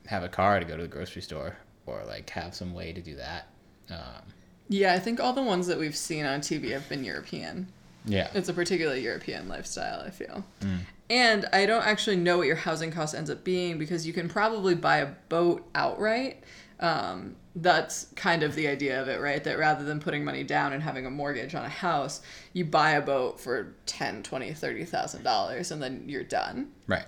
have 0.06 0.24
a 0.24 0.30
car 0.30 0.60
to 0.60 0.66
go 0.66 0.76
to 0.78 0.84
the 0.84 0.88
grocery 0.88 1.22
store 1.22 1.58
or 1.86 2.04
like 2.06 2.30
have 2.32 2.54
some 2.56 2.74
way 2.74 2.94
to 2.94 3.02
do 3.02 3.16
that. 3.16 3.48
Um, 3.90 4.24
Yeah, 4.70 4.94
I 4.94 5.00
think 5.00 5.20
all 5.20 5.34
the 5.34 5.42
ones 5.44 5.68
that 5.68 5.78
we've 5.78 5.96
seen 5.96 6.26
on 6.26 6.42
TV 6.42 6.72
have 6.72 6.88
been 6.90 7.04
European. 7.04 7.68
yeah. 8.06 8.30
It's 8.34 8.50
a 8.50 8.54
particularly 8.54 9.02
European 9.02 9.48
lifestyle, 9.48 10.02
I 10.02 10.10
feel. 10.10 10.44
Mm. 10.62 10.80
And 11.10 11.46
I 11.54 11.66
don't 11.66 11.86
actually 11.86 12.18
know 12.18 12.38
what 12.38 12.48
your 12.48 12.58
housing 12.58 12.92
cost 12.92 13.16
ends 13.16 13.30
up 13.30 13.46
being 13.46 13.78
because 13.78 14.06
you 14.06 14.12
can 14.12 14.28
probably 14.28 14.76
buy 14.76 14.98
a 14.98 15.08
boat 15.30 15.66
outright. 15.74 16.44
Um, 16.82 17.38
that's 17.62 18.08
kind 18.16 18.44
of 18.44 18.56
the 18.56 18.68
idea 18.68 19.02
of 19.02 19.08
it, 19.08 19.20
right? 19.20 19.44
That 19.44 19.58
rather 19.58 19.84
than 19.84 20.00
putting 20.00 20.24
money 20.24 20.44
down 20.44 20.74
and 20.74 20.84
having 20.84 21.06
a 21.06 21.10
mortgage 21.10 21.56
on 21.56 21.66
a 21.66 21.70
house, 21.70 22.22
you 22.54 22.66
buy 22.66 22.92
a 22.92 23.02
boat 23.02 23.40
for 23.40 23.74
ten, 23.86 24.22
twenty, 24.24 24.54
thirty 24.54 24.86
thousand 24.86 25.24
dollars 25.24 25.72
and 25.72 25.82
then 25.82 26.04
you're 26.08 26.24
done. 26.24 26.72
Right. 26.86 27.06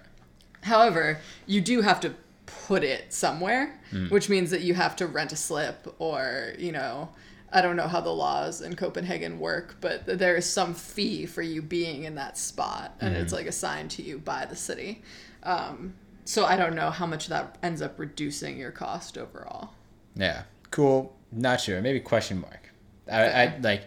However, 0.61 1.19
you 1.45 1.61
do 1.61 1.81
have 1.81 1.99
to 2.01 2.13
put 2.45 2.83
it 2.83 3.13
somewhere, 3.13 3.79
which 4.09 4.27
means 4.27 4.49
that 4.51 4.61
you 4.61 4.73
have 4.73 4.95
to 4.97 5.07
rent 5.07 5.31
a 5.31 5.35
slip 5.35 5.95
or, 5.99 6.53
you 6.57 6.71
know, 6.71 7.09
I 7.51 7.61
don't 7.61 7.75
know 7.75 7.87
how 7.87 8.01
the 8.01 8.09
laws 8.09 8.61
in 8.61 8.75
Copenhagen 8.75 9.39
work, 9.39 9.77
but 9.81 10.05
there 10.05 10.35
is 10.35 10.47
some 10.47 10.73
fee 10.73 11.25
for 11.25 11.41
you 11.41 11.61
being 11.61 12.03
in 12.03 12.15
that 12.15 12.37
spot 12.37 12.95
and 12.99 13.15
it's 13.15 13.33
like 13.33 13.45
assigned 13.47 13.91
to 13.91 14.03
you 14.03 14.17
by 14.19 14.45
the 14.45 14.55
city. 14.55 15.03
Um, 15.43 15.93
so 16.25 16.45
I 16.45 16.57
don't 16.57 16.75
know 16.75 16.91
how 16.91 17.05
much 17.05 17.27
that 17.27 17.57
ends 17.63 17.81
up 17.81 17.97
reducing 17.97 18.57
your 18.57 18.71
cost 18.71 19.17
overall. 19.17 19.71
Yeah. 20.15 20.43
Cool. 20.71 21.15
Not 21.31 21.61
sure. 21.61 21.81
Maybe 21.81 21.99
question 21.99 22.41
mark. 22.41 22.69
I, 23.11 23.23
I 23.43 23.57
like 23.61 23.83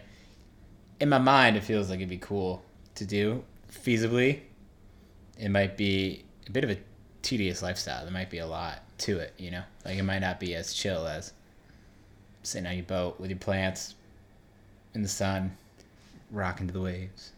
in 0.99 1.09
my 1.09 1.17
mind 1.17 1.55
it 1.57 1.63
feels 1.63 1.89
like 1.89 1.97
it'd 1.99 2.09
be 2.09 2.17
cool 2.17 2.63
to 2.95 3.05
do 3.05 3.43
feasibly. 3.71 4.41
It 5.39 5.49
might 5.49 5.77
be 5.77 6.23
a 6.47 6.51
bit 6.51 6.63
of 6.63 6.69
a 6.69 6.77
tedious 7.21 7.61
lifestyle. 7.61 8.03
There 8.03 8.13
might 8.13 8.29
be 8.29 8.39
a 8.39 8.47
lot 8.47 8.81
to 8.99 9.17
it, 9.19 9.33
you 9.37 9.51
know? 9.51 9.63
Like 9.85 9.97
it 9.97 10.03
might 10.03 10.19
not 10.19 10.39
be 10.39 10.55
as 10.55 10.73
chill 10.73 11.07
as 11.07 11.33
sitting 12.43 12.67
on 12.67 12.75
your 12.75 12.83
boat 12.85 13.19
with 13.19 13.29
your 13.29 13.39
plants 13.39 13.95
in 14.93 15.01
the 15.01 15.07
sun, 15.07 15.55
rocking 16.31 16.67
to 16.67 16.73
the 16.73 16.81
waves. 16.81 17.31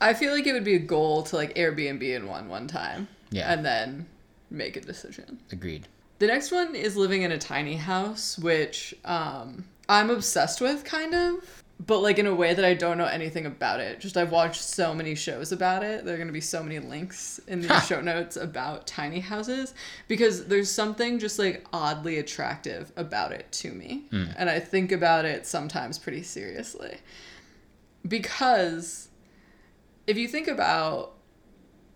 I 0.00 0.14
feel 0.14 0.32
like 0.32 0.46
it 0.46 0.52
would 0.52 0.64
be 0.64 0.76
a 0.76 0.80
goal 0.80 1.22
to 1.24 1.36
like 1.36 1.54
Airbnb 1.54 2.02
in 2.02 2.26
one 2.28 2.48
one 2.48 2.66
time 2.68 3.08
Yeah. 3.30 3.52
and 3.52 3.64
then 3.64 4.06
make 4.50 4.76
a 4.76 4.80
decision. 4.80 5.40
Agreed. 5.52 5.88
The 6.18 6.26
next 6.26 6.50
one 6.50 6.74
is 6.74 6.96
living 6.96 7.22
in 7.22 7.32
a 7.32 7.38
tiny 7.38 7.74
house, 7.74 8.38
which 8.38 8.94
um, 9.04 9.64
I'm 9.88 10.10
obsessed 10.10 10.60
with, 10.60 10.84
kind 10.84 11.14
of, 11.14 11.62
but 11.86 12.00
like 12.00 12.18
in 12.18 12.26
a 12.26 12.34
way 12.34 12.54
that 12.54 12.64
I 12.64 12.74
don't 12.74 12.98
know 12.98 13.06
anything 13.06 13.46
about 13.46 13.78
it. 13.78 14.00
Just 14.00 14.16
I've 14.16 14.32
watched 14.32 14.60
so 14.60 14.92
many 14.92 15.14
shows 15.14 15.52
about 15.52 15.84
it. 15.84 16.04
There 16.04 16.14
are 16.14 16.16
going 16.16 16.28
to 16.28 16.32
be 16.32 16.40
so 16.40 16.62
many 16.62 16.80
links 16.80 17.40
in 17.46 17.60
the 17.60 17.80
show 17.86 18.00
notes 18.00 18.36
about 18.36 18.86
tiny 18.86 19.20
houses 19.20 19.74
because 20.08 20.46
there's 20.46 20.70
something 20.70 21.20
just 21.20 21.38
like 21.38 21.64
oddly 21.72 22.18
attractive 22.18 22.90
about 22.96 23.30
it 23.30 23.50
to 23.52 23.70
me. 23.70 24.06
And 24.36 24.50
I 24.50 24.58
think 24.58 24.90
about 24.90 25.24
it 25.24 25.46
sometimes 25.46 25.98
pretty 25.98 26.24
seriously. 26.24 26.98
Because 28.06 29.08
if 30.08 30.16
you 30.16 30.26
think 30.26 30.48
about 30.48 31.14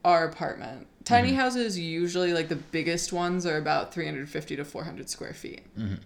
our 0.04 0.24
apartment. 0.24 0.86
Tiny 1.04 1.28
mm-hmm. 1.28 1.38
houses 1.38 1.78
usually 1.78 2.32
like 2.32 2.48
the 2.48 2.56
biggest 2.56 3.12
ones 3.12 3.46
are 3.46 3.56
about 3.56 3.92
350 3.92 4.56
to 4.56 4.64
400 4.64 5.10
square 5.10 5.34
feet. 5.34 5.62
Mm-hmm. 5.76 5.96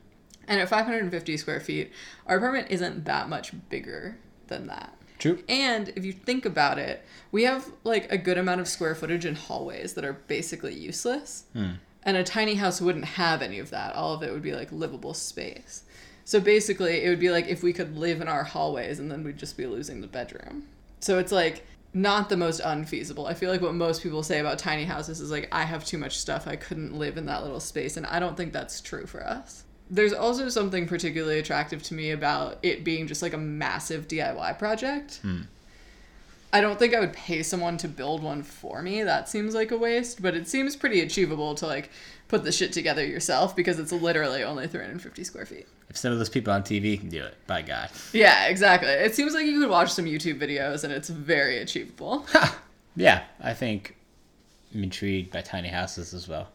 And 0.48 0.60
at 0.60 0.68
550 0.68 1.36
square 1.36 1.60
feet, 1.60 1.92
our 2.26 2.36
apartment 2.36 2.68
isn't 2.70 3.04
that 3.04 3.28
much 3.28 3.52
bigger 3.68 4.16
than 4.46 4.68
that. 4.68 4.96
True. 5.18 5.42
And 5.48 5.88
if 5.96 6.04
you 6.04 6.12
think 6.12 6.44
about 6.44 6.78
it, 6.78 7.04
we 7.32 7.44
have 7.44 7.70
like 7.84 8.10
a 8.12 8.18
good 8.18 8.38
amount 8.38 8.60
of 8.60 8.68
square 8.68 8.94
footage 8.94 9.24
in 9.24 9.34
hallways 9.34 9.94
that 9.94 10.04
are 10.04 10.12
basically 10.12 10.74
useless. 10.74 11.44
Hmm. 11.52 11.72
And 12.02 12.16
a 12.16 12.22
tiny 12.22 12.54
house 12.54 12.80
wouldn't 12.80 13.04
have 13.04 13.42
any 13.42 13.58
of 13.58 13.70
that. 13.70 13.94
All 13.94 14.14
of 14.14 14.22
it 14.22 14.32
would 14.32 14.42
be 14.42 14.52
like 14.52 14.70
livable 14.70 15.14
space. 15.14 15.82
So 16.24 16.40
basically, 16.40 17.04
it 17.04 17.08
would 17.08 17.20
be 17.20 17.30
like 17.30 17.46
if 17.48 17.62
we 17.62 17.72
could 17.72 17.96
live 17.96 18.20
in 18.20 18.28
our 18.28 18.44
hallways 18.44 18.98
and 18.98 19.10
then 19.10 19.24
we'd 19.24 19.38
just 19.38 19.56
be 19.56 19.66
losing 19.66 20.00
the 20.00 20.06
bedroom. 20.06 20.66
So 21.00 21.18
it's 21.18 21.32
like 21.32 21.66
not 21.96 22.28
the 22.28 22.36
most 22.36 22.60
unfeasible. 22.62 23.26
I 23.26 23.32
feel 23.32 23.50
like 23.50 23.62
what 23.62 23.74
most 23.74 24.02
people 24.02 24.22
say 24.22 24.38
about 24.38 24.58
tiny 24.58 24.84
houses 24.84 25.18
is 25.18 25.30
like, 25.30 25.48
I 25.50 25.62
have 25.62 25.82
too 25.82 25.96
much 25.96 26.18
stuff. 26.18 26.46
I 26.46 26.54
couldn't 26.54 26.98
live 26.98 27.16
in 27.16 27.24
that 27.24 27.42
little 27.42 27.58
space. 27.58 27.96
And 27.96 28.04
I 28.04 28.20
don't 28.20 28.36
think 28.36 28.52
that's 28.52 28.82
true 28.82 29.06
for 29.06 29.26
us. 29.26 29.64
There's 29.88 30.12
also 30.12 30.50
something 30.50 30.86
particularly 30.86 31.38
attractive 31.38 31.82
to 31.84 31.94
me 31.94 32.10
about 32.10 32.58
it 32.62 32.84
being 32.84 33.06
just 33.06 33.22
like 33.22 33.32
a 33.32 33.38
massive 33.38 34.08
DIY 34.08 34.58
project. 34.58 35.20
Hmm. 35.22 35.42
I 36.52 36.60
don't 36.60 36.78
think 36.78 36.94
I 36.94 37.00
would 37.00 37.14
pay 37.14 37.42
someone 37.42 37.78
to 37.78 37.88
build 37.88 38.22
one 38.22 38.42
for 38.42 38.82
me. 38.82 39.02
That 39.02 39.30
seems 39.30 39.54
like 39.54 39.70
a 39.70 39.78
waste, 39.78 40.20
but 40.20 40.34
it 40.34 40.46
seems 40.48 40.76
pretty 40.76 41.00
achievable 41.00 41.54
to 41.54 41.66
like 41.66 41.90
put 42.28 42.45
the 42.45 42.52
shit 42.52 42.73
together 42.73 43.04
yourself 43.04 43.54
because 43.54 43.78
it's 43.78 43.92
literally 43.92 44.42
only 44.42 44.66
350 44.66 45.25
square 45.25 45.47
feet. 45.47 45.66
If 45.88 45.97
some 45.97 46.12
of 46.12 46.18
those 46.18 46.28
people 46.28 46.52
on 46.52 46.62
TV 46.62 46.99
can 46.99 47.09
do 47.09 47.23
it, 47.23 47.37
by 47.47 47.62
God. 47.62 47.90
Yeah, 48.12 48.47
exactly. 48.47 48.90
It 48.90 49.14
seems 49.14 49.35
like 49.35 49.47
you 49.47 49.61
could 49.61 49.71
watch 49.71 49.92
some 49.92 50.04
YouTube 50.06 50.40
videos 50.40 50.85
and 50.85 50.92
it's 50.92 51.09
very 51.09 51.59
achievable. 51.59 52.26
Yeah, 52.99 53.25
I 53.42 53.52
think 53.52 53.95
I'm 54.75 54.83
intrigued 54.83 55.30
by 55.30 55.42
tiny 55.42 55.68
houses 55.68 56.14
as 56.14 56.26
well. 56.28 56.49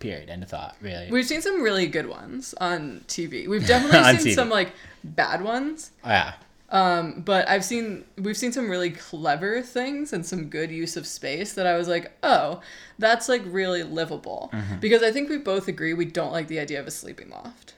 Period. 0.00 0.28
End 0.28 0.42
of 0.42 0.50
thought. 0.50 0.76
Really. 0.80 1.10
We've 1.10 1.24
seen 1.26 1.40
some 1.40 1.62
really 1.62 1.86
good 1.86 2.06
ones 2.06 2.54
on 2.60 3.00
TV. 3.08 3.48
We've 3.48 3.66
definitely 3.66 4.18
seen 4.18 4.32
TV. 4.32 4.34
some 4.34 4.50
like 4.50 4.72
bad 5.02 5.42
ones. 5.42 5.90
Oh, 6.04 6.10
yeah. 6.10 6.34
Um, 6.70 7.22
but 7.22 7.48
I've 7.48 7.64
seen 7.64 8.04
we've 8.18 8.36
seen 8.36 8.52
some 8.52 8.68
really 8.68 8.90
clever 8.90 9.62
things 9.62 10.12
and 10.12 10.24
some 10.24 10.48
good 10.48 10.70
use 10.70 10.96
of 10.96 11.06
space 11.06 11.54
that 11.54 11.66
I 11.66 11.76
was 11.76 11.88
like, 11.88 12.12
oh, 12.22 12.60
that's 12.98 13.28
like 13.28 13.42
really 13.46 13.82
livable. 13.82 14.52
Because 14.80 15.02
I 15.02 15.10
think 15.10 15.30
we 15.30 15.38
both 15.38 15.66
agree 15.68 15.94
we 15.94 16.04
don't 16.04 16.32
like 16.32 16.48
the 16.48 16.58
idea 16.58 16.78
of 16.78 16.86
a 16.86 16.90
sleeping 16.90 17.30
loft. 17.30 17.74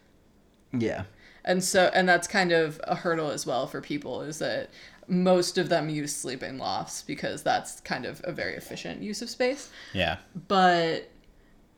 Yeah. 0.72 1.04
And 1.44 1.62
so 1.62 1.90
and 1.94 2.08
that's 2.08 2.26
kind 2.26 2.52
of 2.52 2.80
a 2.84 2.96
hurdle 2.96 3.30
as 3.30 3.46
well 3.46 3.66
for 3.66 3.80
people 3.80 4.22
is 4.22 4.38
that 4.40 4.70
most 5.06 5.58
of 5.58 5.68
them 5.68 5.88
use 5.88 6.14
sleeping 6.14 6.58
lofts 6.58 7.02
because 7.02 7.42
that's 7.42 7.80
kind 7.80 8.06
of 8.06 8.20
a 8.24 8.32
very 8.32 8.54
efficient 8.54 9.02
use 9.02 9.22
of 9.22 9.30
space. 9.30 9.70
Yeah. 9.92 10.18
But 10.48 11.10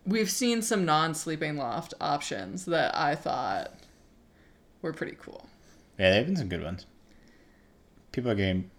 we've 0.07 0.31
seen 0.31 0.63
some 0.63 0.85
non-sleeping 0.85 1.57
loft 1.57 1.95
options 2.01 2.65
that 2.67 2.97
I 2.97 3.15
thought 3.15 3.73
were 4.83 4.93
pretty 4.93 5.17
cool. 5.21 5.47
Yeah, 5.99 6.11
they've 6.11 6.27
been 6.27 6.37
some 6.37 6.49
good 6.49 6.63
ones. 6.63 6.87
People 8.13 8.31
are 8.31 8.35
getting 8.35 8.71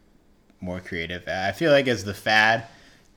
more 0.62 0.80
creative. 0.80 1.28
I 1.28 1.52
feel 1.52 1.72
like 1.72 1.88
as 1.88 2.04
the 2.04 2.14
fad 2.14 2.66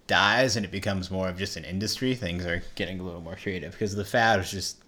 dies 0.07 0.57
and 0.57 0.65
it 0.65 0.73
becomes 0.73 1.11
more 1.11 1.29
of 1.29 1.39
just 1.39 1.57
an 1.57 1.65
industry, 1.65 2.15
things 2.15 2.45
are 2.45 2.63
getting 2.75 3.01
a 3.01 3.03
little 3.03 3.21
more 3.21 3.37
creative 3.37 3.73
because 3.73 3.95
the 3.95 4.05
fad 4.05 4.39
was 4.39 4.51
just 4.51 4.79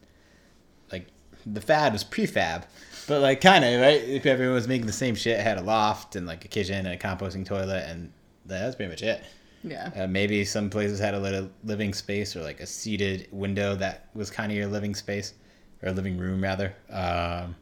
like 0.91 1.07
the 1.47 1.61
fad 1.61 1.93
was 1.93 2.05
prefab, 2.05 2.65
but 3.07 3.21
like 3.21 3.41
kind 3.41 3.65
of 3.65 3.81
right. 3.81 4.03
If 4.03 4.27
everyone 4.27 4.55
was 4.55 4.69
making 4.69 4.87
the 4.87 4.93
same 4.93 5.15
shit, 5.15 5.41
had 5.41 5.59
a 5.59 5.63
loft 5.63 6.17
and 6.17 6.27
like 6.27 6.45
a 6.45 6.49
kitchen 6.49 6.87
and 6.87 6.89
a 6.89 6.97
composting 6.97 7.47
toilet, 7.47 7.85
and 7.89 8.13
that 8.47 8.67
was 8.67 8.75
pretty 8.75 8.91
much 8.91 9.03
it. 9.03 9.23
Yeah. 9.65 9.91
Uh, 9.97 10.07
maybe 10.07 10.45
some 10.45 10.71
places 10.71 10.99
had 10.99 11.15
a 11.15 11.19
little 11.19 11.51
living 11.65 11.93
space 11.93 12.37
or 12.37 12.43
like 12.43 12.61
a 12.61 12.67
seated 12.67 13.29
window 13.33 13.75
that 13.77 14.09
was 14.15 14.31
kind 14.31 14.53
of 14.53 14.57
your 14.57 14.69
living 14.69 14.95
space 14.95 15.35
or 15.83 15.91
living 15.93 16.17
room 16.17 16.43
rather. 16.43 16.75
Um, 16.91 17.57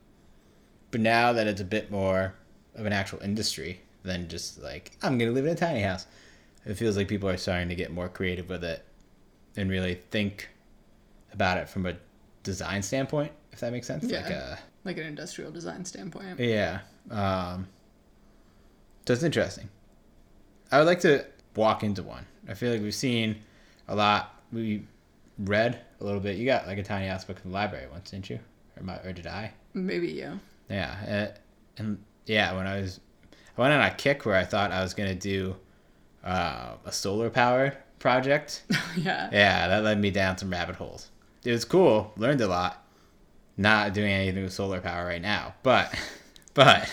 but 0.90 1.00
now 1.00 1.32
that 1.32 1.46
it's 1.46 1.60
a 1.60 1.64
bit 1.64 1.90
more 1.90 2.34
of 2.76 2.86
an 2.86 2.92
actual 2.92 3.20
industry 3.22 3.80
than 4.02 4.28
just 4.28 4.62
like 4.62 4.92
I'm 5.02 5.18
gonna 5.18 5.32
live 5.32 5.46
in 5.46 5.52
a 5.52 5.56
tiny 5.56 5.80
house, 5.80 6.06
it 6.64 6.74
feels 6.74 6.96
like 6.96 7.08
people 7.08 7.28
are 7.28 7.36
starting 7.36 7.68
to 7.68 7.74
get 7.74 7.90
more 7.92 8.08
creative 8.08 8.48
with 8.48 8.62
it 8.64 8.84
and 9.56 9.70
really 9.70 9.94
think 10.10 10.48
about 11.32 11.58
it 11.58 11.68
from 11.68 11.86
a 11.86 11.96
design 12.42 12.82
standpoint, 12.82 13.32
if 13.52 13.60
that 13.60 13.72
makes 13.72 13.86
sense. 13.86 14.04
Like 14.04 14.12
Yeah. 14.12 14.54
a 14.54 14.58
Like 14.84 14.98
an 14.98 15.06
industrial 15.06 15.50
design 15.50 15.84
standpoint. 15.84 16.38
yeah. 16.38 16.80
Um, 17.10 17.66
so 19.06 19.12
it's 19.14 19.22
interesting. 19.22 19.68
I 20.70 20.78
would 20.78 20.86
like 20.86 21.00
to 21.00 21.24
walk 21.54 21.82
into 21.82 22.02
one. 22.02 22.26
I 22.48 22.54
feel 22.54 22.72
like 22.72 22.82
we've 22.82 22.94
seen 22.94 23.36
a 23.88 23.94
lot. 23.94 24.34
We 24.52 24.84
read 25.38 25.80
a 26.00 26.04
little 26.04 26.20
bit. 26.20 26.36
You 26.36 26.46
got 26.46 26.66
like 26.66 26.78
a 26.78 26.82
tiny 26.82 27.06
house 27.08 27.24
book 27.24 27.38
in 27.44 27.50
the 27.50 27.54
library 27.54 27.86
once, 27.90 28.10
didn't 28.10 28.30
you? 28.30 28.38
Or, 28.76 28.82
my, 28.82 28.96
or 28.98 29.12
did 29.12 29.26
I? 29.26 29.52
Maybe 29.74 30.08
you. 30.08 30.38
Yeah. 30.68 31.30
uh, 31.32 31.38
and 31.78 31.98
yeah, 32.26 32.54
when 32.54 32.66
I 32.66 32.80
was, 32.80 33.00
I 33.56 33.60
went 33.60 33.72
on 33.72 33.80
a 33.80 33.94
kick 33.94 34.26
where 34.26 34.36
I 34.36 34.44
thought 34.44 34.72
I 34.72 34.82
was 34.82 34.94
gonna 34.94 35.14
do 35.14 35.56
uh, 36.24 36.74
a 36.84 36.92
solar 36.92 37.30
powered 37.30 37.76
project. 37.98 38.64
yeah. 38.96 39.28
Yeah, 39.32 39.68
that 39.68 39.84
led 39.84 39.98
me 40.00 40.10
down 40.10 40.36
some 40.36 40.50
rabbit 40.50 40.76
holes. 40.76 41.10
It 41.44 41.52
was 41.52 41.64
cool, 41.64 42.12
learned 42.16 42.40
a 42.40 42.48
lot. 42.48 42.82
Not 43.56 43.94
doing 43.94 44.12
anything 44.12 44.42
with 44.42 44.52
solar 44.52 44.80
power 44.80 45.06
right 45.06 45.22
now, 45.22 45.54
but 45.62 45.94
but 46.54 46.92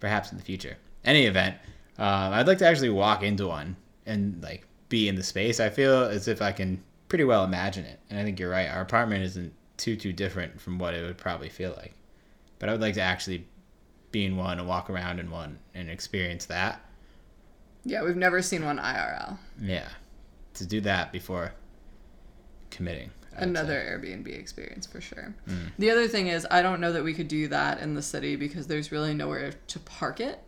perhaps 0.00 0.32
in 0.32 0.38
the 0.38 0.44
future. 0.44 0.78
Any 1.04 1.26
event, 1.26 1.56
um, 1.98 2.32
I'd 2.32 2.46
like 2.46 2.58
to 2.58 2.66
actually 2.66 2.90
walk 2.90 3.22
into 3.22 3.46
one 3.46 3.76
and 4.06 4.42
like 4.42 4.66
be 4.88 5.08
in 5.08 5.14
the 5.16 5.22
space. 5.22 5.60
I 5.60 5.68
feel 5.68 6.04
as 6.04 6.28
if 6.28 6.40
I 6.40 6.52
can 6.52 6.82
pretty 7.08 7.24
well 7.24 7.44
imagine 7.44 7.84
it, 7.84 8.00
and 8.08 8.18
I 8.18 8.24
think 8.24 8.40
you're 8.40 8.50
right. 8.50 8.70
Our 8.70 8.80
apartment 8.80 9.24
isn't 9.24 9.52
too 9.76 9.96
too 9.96 10.12
different 10.12 10.58
from 10.60 10.78
what 10.78 10.94
it 10.94 11.02
would 11.04 11.18
probably 11.18 11.50
feel 11.50 11.74
like, 11.76 11.92
but 12.58 12.68
I 12.68 12.72
would 12.72 12.80
like 12.80 12.94
to 12.94 13.02
actually 13.02 13.46
be 14.14 14.24
in 14.24 14.36
one 14.36 14.60
and 14.60 14.68
walk 14.68 14.88
around 14.88 15.18
in 15.18 15.28
one 15.28 15.58
and 15.74 15.90
experience 15.90 16.46
that. 16.46 16.80
Yeah, 17.84 18.04
we've 18.04 18.16
never 18.16 18.40
seen 18.40 18.64
one 18.64 18.78
IRL. 18.78 19.36
Yeah, 19.60 19.88
to 20.54 20.64
do 20.64 20.80
that 20.82 21.10
before 21.12 21.52
committing. 22.70 23.10
Another 23.36 23.74
Airbnb 23.74 24.28
experience 24.28 24.86
for 24.86 25.00
sure. 25.00 25.34
The 25.80 25.90
other 25.90 26.06
thing 26.06 26.28
is, 26.28 26.46
I 26.48 26.62
don't 26.62 26.80
know 26.80 26.92
that 26.92 27.02
we 27.02 27.12
could 27.12 27.26
do 27.26 27.48
that 27.48 27.80
in 27.80 27.94
the 27.94 28.02
city 28.02 28.36
because 28.36 28.68
there's 28.68 28.92
really 28.92 29.12
nowhere 29.12 29.52
to 29.66 29.78
park 29.80 30.20
it. 30.20 30.38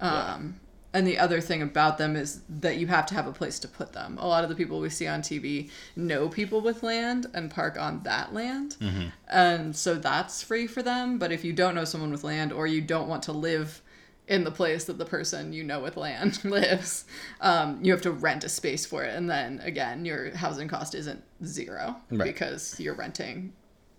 Um, 0.00 0.60
And 0.94 1.06
the 1.06 1.18
other 1.18 1.40
thing 1.40 1.62
about 1.62 1.96
them 1.96 2.16
is 2.16 2.42
that 2.48 2.76
you 2.76 2.86
have 2.88 3.06
to 3.06 3.14
have 3.14 3.26
a 3.26 3.32
place 3.32 3.58
to 3.60 3.68
put 3.68 3.94
them. 3.94 4.18
A 4.18 4.26
lot 4.28 4.44
of 4.44 4.50
the 4.50 4.56
people 4.56 4.78
we 4.78 4.90
see 4.90 5.06
on 5.06 5.22
TV 5.22 5.70
know 5.96 6.28
people 6.28 6.60
with 6.60 6.82
land 6.82 7.26
and 7.32 7.50
park 7.50 7.78
on 7.78 8.02
that 8.02 8.34
land. 8.34 8.76
And 9.28 9.74
so 9.74 9.94
that's 9.94 10.42
free 10.42 10.66
for 10.66 10.82
them. 10.82 11.18
But 11.18 11.32
if 11.32 11.44
you 11.44 11.54
don't 11.54 11.74
know 11.74 11.84
someone 11.86 12.10
with 12.12 12.24
land 12.24 12.52
or 12.52 12.66
you 12.66 12.82
don't 12.82 13.08
want 13.08 13.22
to 13.24 13.32
live 13.32 13.80
in 14.28 14.44
the 14.44 14.50
place 14.50 14.84
that 14.84 14.98
the 14.98 15.04
person 15.06 15.52
you 15.54 15.64
know 15.64 15.80
with 15.80 15.96
land 15.96 16.44
lives, 16.44 17.06
um, 17.40 17.78
you 17.82 17.90
have 17.92 18.02
to 18.02 18.10
rent 18.12 18.44
a 18.44 18.48
space 18.50 18.84
for 18.84 19.02
it. 19.02 19.14
And 19.16 19.30
then 19.30 19.60
again, 19.64 20.04
your 20.04 20.36
housing 20.36 20.68
cost 20.68 20.94
isn't 20.94 21.22
zero 21.44 21.96
Right. 22.10 22.26
because 22.26 22.78
you're 22.78 22.94
renting 22.94 23.54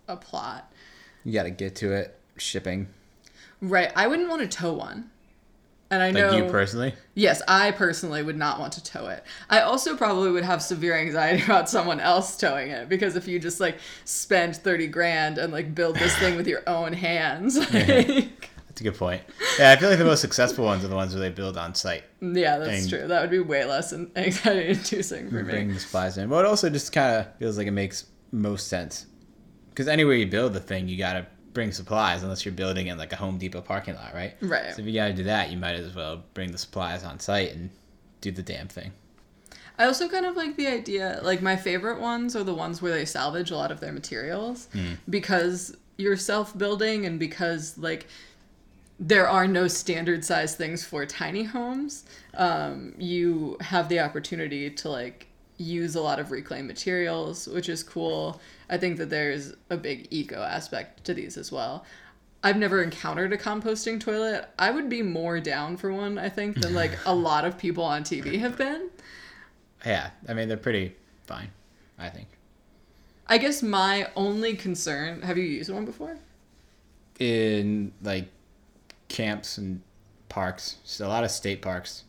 a 0.07 0.15
plot. 0.15 0.71
You 1.23 1.33
got 1.33 1.43
to 1.43 1.49
get 1.51 1.75
to 1.77 1.91
it. 1.91 2.19
Shipping. 2.37 2.87
Right. 3.61 3.91
I 3.95 4.05
wouldn't 4.07 4.29
want 4.29 4.41
to 4.43 4.47
tow 4.47 4.73
one. 4.73 5.09
And 5.93 6.01
I 6.01 6.11
know 6.11 6.29
Like 6.29 6.43
you 6.45 6.49
personally? 6.49 6.93
Yes, 7.13 7.41
I 7.47 7.71
personally 7.71 8.23
would 8.23 8.35
not 8.37 8.59
want 8.59 8.73
to 8.73 8.83
tow 8.83 9.07
it. 9.07 9.23
I 9.49 9.59
also 9.61 9.95
probably 9.95 10.31
would 10.31 10.43
have 10.43 10.61
severe 10.61 10.97
anxiety 10.97 11.43
about 11.45 11.69
someone 11.69 11.99
else 11.99 12.35
towing 12.37 12.69
it 12.71 12.89
because 12.89 13.15
if 13.15 13.27
you 13.27 13.39
just 13.39 13.59
like 13.59 13.77
spend 14.05 14.55
30 14.55 14.87
grand 14.87 15.37
and 15.37 15.53
like 15.53 15.75
build 15.75 15.95
this 15.97 16.15
thing 16.17 16.35
with 16.35 16.47
your 16.47 16.63
own 16.67 16.93
hands, 16.93 17.57
like, 17.57 18.47
That's 18.67 18.81
a 18.81 18.83
good 18.83 18.95
point. 18.97 19.21
Yeah, 19.59 19.71
I 19.71 19.75
feel 19.75 19.89
like 19.89 19.99
the 19.99 20.05
most 20.05 20.21
successful 20.21 20.65
ones 20.65 20.83
are 20.83 20.87
the 20.87 20.95
ones 20.95 21.13
where 21.13 21.21
they 21.21 21.29
build 21.29 21.57
on 21.57 21.75
site. 21.75 22.03
yeah, 22.21 22.57
that's 22.57 22.81
And- 22.81 22.89
true. 22.89 23.07
That 23.07 23.21
would 23.21 23.29
be 23.29 23.39
way 23.39 23.65
less 23.65 23.93
anxiety 24.15 24.69
inducing 24.69 25.29
for 25.29 25.43
me. 25.43 25.51
Bring 25.51 25.73
the 25.73 25.79
supplies 25.79 26.17
in. 26.17 26.27
But 26.29 26.45
it 26.45 26.47
also 26.47 26.69
just 26.71 26.91
kind 26.91 27.17
of 27.19 27.35
feels 27.37 27.57
like 27.57 27.67
it 27.67 27.71
makes 27.71 28.05
most 28.31 28.67
sense. 28.67 29.05
Because 29.69 29.87
anywhere 29.87 30.15
you 30.15 30.25
build 30.27 30.53
the 30.53 30.59
thing, 30.59 30.87
you 30.87 30.97
got 30.97 31.13
to 31.13 31.27
bring 31.53 31.71
supplies 31.71 32.23
unless 32.23 32.45
you're 32.45 32.53
building 32.53 32.87
in 32.87 32.97
like 32.97 33.13
a 33.13 33.15
Home 33.15 33.37
Depot 33.37 33.61
parking 33.61 33.95
lot, 33.95 34.13
right? 34.13 34.35
Right. 34.41 34.73
So 34.73 34.81
if 34.81 34.87
you 34.87 34.93
got 34.93 35.07
to 35.07 35.13
do 35.13 35.23
that, 35.23 35.51
you 35.51 35.57
might 35.57 35.75
as 35.75 35.95
well 35.95 36.23
bring 36.33 36.51
the 36.51 36.57
supplies 36.57 37.03
on 37.03 37.19
site 37.19 37.53
and 37.53 37.69
do 38.21 38.31
the 38.31 38.43
damn 38.43 38.67
thing. 38.67 38.91
I 39.77 39.85
also 39.85 40.07
kind 40.07 40.25
of 40.25 40.35
like 40.35 40.55
the 40.55 40.67
idea, 40.67 41.19
like 41.23 41.41
my 41.41 41.55
favorite 41.55 41.99
ones 41.99 42.35
are 42.35 42.43
the 42.43 42.53
ones 42.53 42.81
where 42.81 42.91
they 42.91 43.05
salvage 43.05 43.51
a 43.51 43.55
lot 43.55 43.71
of 43.71 43.79
their 43.79 43.91
materials 43.91 44.67
because 45.09 45.75
you're 45.97 46.17
self 46.17 46.57
building 46.57 47.05
and 47.05 47.19
because 47.19 47.77
like 47.77 48.07
there 48.99 49.27
are 49.27 49.47
no 49.47 49.67
standard 49.67 50.23
size 50.23 50.55
things 50.55 50.85
for 50.85 51.05
tiny 51.05 51.43
homes. 51.43 52.05
Um, 52.35 52.93
you 52.97 53.57
have 53.61 53.89
the 53.89 53.99
opportunity 53.99 54.69
to 54.69 54.89
like 54.89 55.27
use 55.57 55.95
a 55.95 56.01
lot 56.01 56.19
of 56.19 56.31
reclaimed 56.31 56.67
materials, 56.67 57.47
which 57.47 57.69
is 57.69 57.83
cool. 57.83 58.41
I 58.69 58.77
think 58.77 58.97
that 58.97 59.09
there's 59.09 59.53
a 59.69 59.77
big 59.77 60.07
eco 60.11 60.41
aspect 60.41 61.03
to 61.05 61.13
these 61.13 61.37
as 61.37 61.51
well. 61.51 61.85
I've 62.43 62.57
never 62.57 62.83
encountered 62.83 63.31
a 63.31 63.37
composting 63.37 63.99
toilet. 63.99 64.49
I 64.59 64.71
would 64.71 64.89
be 64.89 65.01
more 65.01 65.39
down 65.39 65.77
for 65.77 65.93
one, 65.93 66.17
I 66.17 66.27
think, 66.29 66.59
than 66.59 66.73
like 66.73 66.91
a 67.05 67.15
lot 67.29 67.45
of 67.45 67.57
people 67.57 67.83
on 67.83 68.03
TV 68.03 68.39
have 68.39 68.57
been. 68.57 68.89
Yeah, 69.85 70.09
I 70.27 70.33
mean, 70.33 70.47
they're 70.47 70.57
pretty 70.57 70.95
fine, 71.25 71.51
I 71.97 72.09
think. 72.09 72.27
I 73.27 73.37
guess 73.37 73.63
my 73.63 74.09
only 74.15 74.55
concern 74.55 75.21
have 75.21 75.37
you 75.37 75.45
used 75.45 75.69
one 75.71 75.85
before? 75.85 76.17
in 77.19 77.91
like 78.01 78.27
camps 79.07 79.57
and 79.57 79.81
parks. 80.29 80.77
So 80.83 81.07
a 81.07 81.09
lot 81.09 81.23
of 81.23 81.31
state 81.31 81.61
parks 81.61 82.03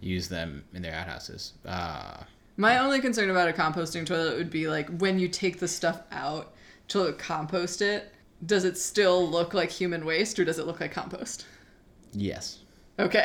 use 0.00 0.28
them 0.28 0.64
in 0.72 0.80
their 0.80 0.94
outhouses. 0.94 1.52
Uh, 1.66 2.22
My 2.60 2.76
only 2.78 3.00
concern 3.00 3.30
about 3.30 3.48
a 3.48 3.52
composting 3.54 4.04
toilet 4.04 4.36
would 4.36 4.50
be 4.50 4.68
like 4.68 4.88
when 4.98 5.18
you 5.18 5.28
take 5.28 5.58
the 5.60 5.66
stuff 5.66 6.02
out 6.12 6.52
to 6.88 7.10
compost 7.14 7.80
it, 7.80 8.12
does 8.44 8.64
it 8.64 8.76
still 8.76 9.26
look 9.26 9.54
like 9.54 9.70
human 9.70 10.04
waste 10.04 10.38
or 10.38 10.44
does 10.44 10.58
it 10.58 10.66
look 10.66 10.78
like 10.80 10.92
compost? 10.92 11.46
yes, 12.12 12.58
Okay. 12.98 13.24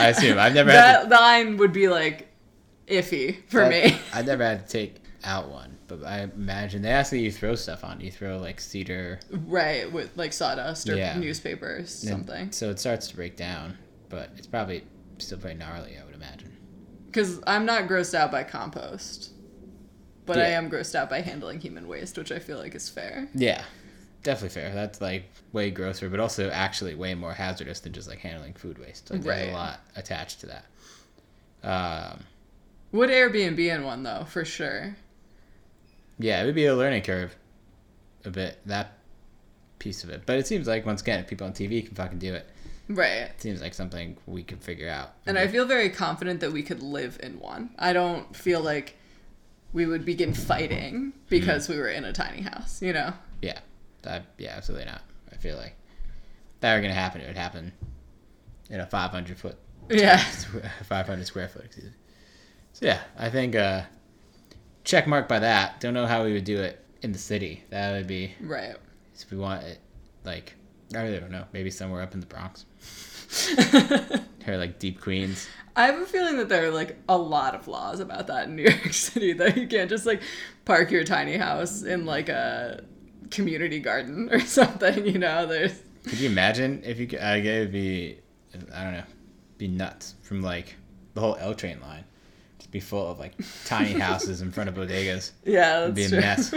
I 0.00 0.08
assume 0.08 0.38
I've 0.40 0.54
never 0.54 0.72
had 0.72 1.08
that 1.08 1.20
line 1.20 1.56
would 1.58 1.72
be 1.72 1.86
like 1.88 2.26
iffy 2.88 3.48
for 3.48 3.62
to, 3.62 3.70
me. 3.70 3.96
I 4.12 4.22
never 4.22 4.42
had 4.42 4.66
to 4.66 4.72
take 4.72 4.96
out 5.22 5.50
one, 5.50 5.78
but 5.86 6.02
I 6.04 6.22
imagine 6.22 6.82
they 6.82 6.90
ask 6.90 7.10
that 7.12 7.18
you 7.18 7.30
throw 7.30 7.54
stuff 7.54 7.84
on. 7.84 8.00
You 8.00 8.10
throw 8.10 8.38
like 8.38 8.60
cedar, 8.60 9.20
right, 9.46 9.90
with 9.92 10.16
like 10.16 10.32
sawdust 10.32 10.88
or 10.88 10.96
Yeah. 10.96 11.16
newspapers, 11.16 12.02
and 12.02 12.10
something. 12.10 12.50
so 12.50 12.70
it 12.70 12.80
starts 12.80 13.06
to 13.08 13.14
break 13.14 13.36
down. 13.36 13.78
But 14.08 14.30
it's 14.36 14.48
probably 14.48 14.82
still 15.18 15.38
pretty 15.38 15.58
gnarly, 15.58 15.96
I 15.96 16.04
would 16.04 16.14
imagine. 16.14 16.47
Because 17.08 17.40
I'm 17.46 17.64
not 17.66 17.88
grossed 17.88 18.14
out 18.14 18.30
by 18.30 18.44
compost, 18.44 19.30
but 20.26 20.38
I 20.38 20.48
am 20.50 20.70
grossed 20.70 20.94
out 20.94 21.08
by 21.10 21.20
handling 21.22 21.60
human 21.60 21.88
waste, 21.88 22.16
which 22.18 22.30
I 22.30 22.38
feel 22.38 22.58
like 22.58 22.74
is 22.74 22.88
fair. 22.88 23.28
Yeah, 23.34 23.62
definitely 24.22 24.60
fair. 24.60 24.74
That's 24.74 25.00
like 25.00 25.24
way 25.52 25.70
grosser, 25.70 26.10
but 26.10 26.20
also 26.20 26.50
actually 26.50 26.94
way 26.94 27.14
more 27.14 27.32
hazardous 27.32 27.80
than 27.80 27.92
just 27.92 28.08
like 28.08 28.18
handling 28.18 28.52
food 28.54 28.78
waste. 28.78 29.10
Like 29.10 29.22
there's 29.22 29.40
Right. 29.40 29.48
a 29.50 29.52
lot 29.56 29.80
attached 29.96 30.40
to 30.40 30.46
that. 30.46 30.64
Um, 31.62 32.24
Would 32.92 33.10
Airbnb 33.10 33.58
in 33.58 33.84
one 33.84 34.02
though, 34.02 34.24
for 34.28 34.44
sure. 34.44 34.96
yeah, 36.18 36.42
it 36.42 36.46
would 36.46 36.54
be 36.54 36.66
a 36.66 36.76
learning 36.76 37.02
curve, 37.02 37.34
a 38.24 38.30
bit 38.30 38.58
that 38.66 38.98
piece 39.78 40.04
of 40.04 40.10
it. 40.10 40.22
But 40.26 40.38
it 40.38 40.46
seems 40.46 40.66
like 40.68 40.84
once 40.84 41.00
again, 41.00 41.20
if 41.20 41.26
people 41.28 41.46
on 41.46 41.52
TV 41.54 41.84
can 41.86 41.94
fucking 41.94 42.18
do 42.18 42.34
it, 42.34 42.46
Right. 42.88 43.30
seems 43.40 43.60
like 43.60 43.74
something 43.74 44.16
we 44.26 44.42
could 44.42 44.62
figure 44.62 44.88
out. 44.88 45.12
And 45.26 45.38
I 45.38 45.46
feel 45.46 45.66
very 45.66 45.90
confident 45.90 46.40
that 46.40 46.52
we 46.52 46.62
could 46.62 46.82
live 46.82 47.18
in 47.22 47.38
one. 47.38 47.70
I 47.78 47.92
don't 47.92 48.34
feel 48.34 48.60
like 48.62 48.96
we 49.72 49.84
would 49.86 50.04
begin 50.06 50.32
fighting 50.32 51.12
because 51.28 51.68
we 51.68 51.76
were 51.76 51.88
in 51.88 52.04
a 52.04 52.12
tiny 52.12 52.40
house, 52.42 52.80
you 52.80 52.92
know? 52.94 53.12
yeah, 53.42 53.58
that 54.02 54.24
yeah, 54.38 54.54
absolutely 54.56 54.86
not. 54.86 55.02
I 55.32 55.36
feel 55.36 55.56
like 55.58 55.76
if 56.54 56.60
that 56.60 56.74
were 56.74 56.80
gonna 56.80 56.94
happen, 56.94 57.20
it 57.20 57.26
would 57.26 57.36
happen 57.36 57.72
in 58.70 58.80
a 58.80 58.86
500 58.86 59.36
foot 59.38 59.56
Yeah. 59.90 60.16
500 60.84 61.26
square 61.26 61.48
foot. 61.48 61.66
Excuse 61.66 61.86
me. 61.86 61.92
So 62.72 62.86
yeah, 62.86 63.00
I 63.18 63.28
think 63.28 63.54
uh, 63.54 63.82
check 64.84 65.06
mark 65.06 65.28
by 65.28 65.40
that. 65.40 65.80
Don't 65.80 65.94
know 65.94 66.06
how 66.06 66.24
we 66.24 66.32
would 66.32 66.44
do 66.44 66.60
it 66.62 66.82
in 67.02 67.12
the 67.12 67.18
city. 67.18 67.64
That 67.70 67.92
would 67.92 68.06
be 68.06 68.32
Right. 68.40 68.76
if 69.14 69.30
we 69.30 69.36
want 69.36 69.64
it 69.64 69.78
like 70.24 70.54
I 70.94 71.02
really 71.02 71.20
don't 71.20 71.30
know. 71.32 71.44
Maybe 71.52 71.70
somewhere 71.70 72.02
up 72.02 72.14
in 72.14 72.20
the 72.20 72.26
Bronx 72.26 72.64
or 74.46 74.56
like 74.56 74.78
deep 74.78 75.00
Queens. 75.00 75.46
I 75.76 75.86
have 75.86 76.00
a 76.00 76.06
feeling 76.06 76.38
that 76.38 76.48
there 76.48 76.66
are 76.66 76.70
like 76.70 76.96
a 77.08 77.16
lot 77.16 77.54
of 77.54 77.68
laws 77.68 78.00
about 78.00 78.26
that 78.28 78.48
in 78.48 78.56
New 78.56 78.62
York 78.64 78.92
City 78.92 79.32
that 79.34 79.56
you 79.56 79.66
can't 79.68 79.90
just 79.90 80.06
like 80.06 80.22
park 80.64 80.90
your 80.90 81.04
tiny 81.04 81.36
house 81.36 81.82
in 81.82 82.04
like 82.06 82.28
a 82.28 82.82
community 83.30 83.78
garden 83.80 84.28
or 84.32 84.40
something, 84.46 85.06
you 85.06 85.18
know? 85.18 85.46
There's 85.46 85.80
Could 86.04 86.18
you 86.20 86.28
imagine 86.30 86.82
if 86.84 86.98
you? 86.98 87.06
could- 87.06 87.20
I 87.20 87.36
it 87.36 87.58
would 87.60 87.72
be 87.72 88.18
I 88.74 88.84
don't 88.84 88.92
know, 88.94 89.04
be 89.58 89.68
nuts 89.68 90.14
from 90.22 90.42
like 90.42 90.74
the 91.14 91.20
whole 91.20 91.36
L 91.38 91.54
train 91.54 91.80
line. 91.80 92.04
Just 92.58 92.70
be 92.72 92.80
full 92.80 93.08
of 93.10 93.18
like 93.18 93.34
tiny 93.66 93.92
houses 93.92 94.40
in 94.40 94.50
front 94.50 94.68
of 94.68 94.74
bodegas. 94.74 95.32
yeah, 95.44 95.84
It'd 95.84 95.94
that's 95.94 95.94
be 95.94 96.04
a 96.04 96.08
true. 96.08 96.20
mess. 96.20 96.54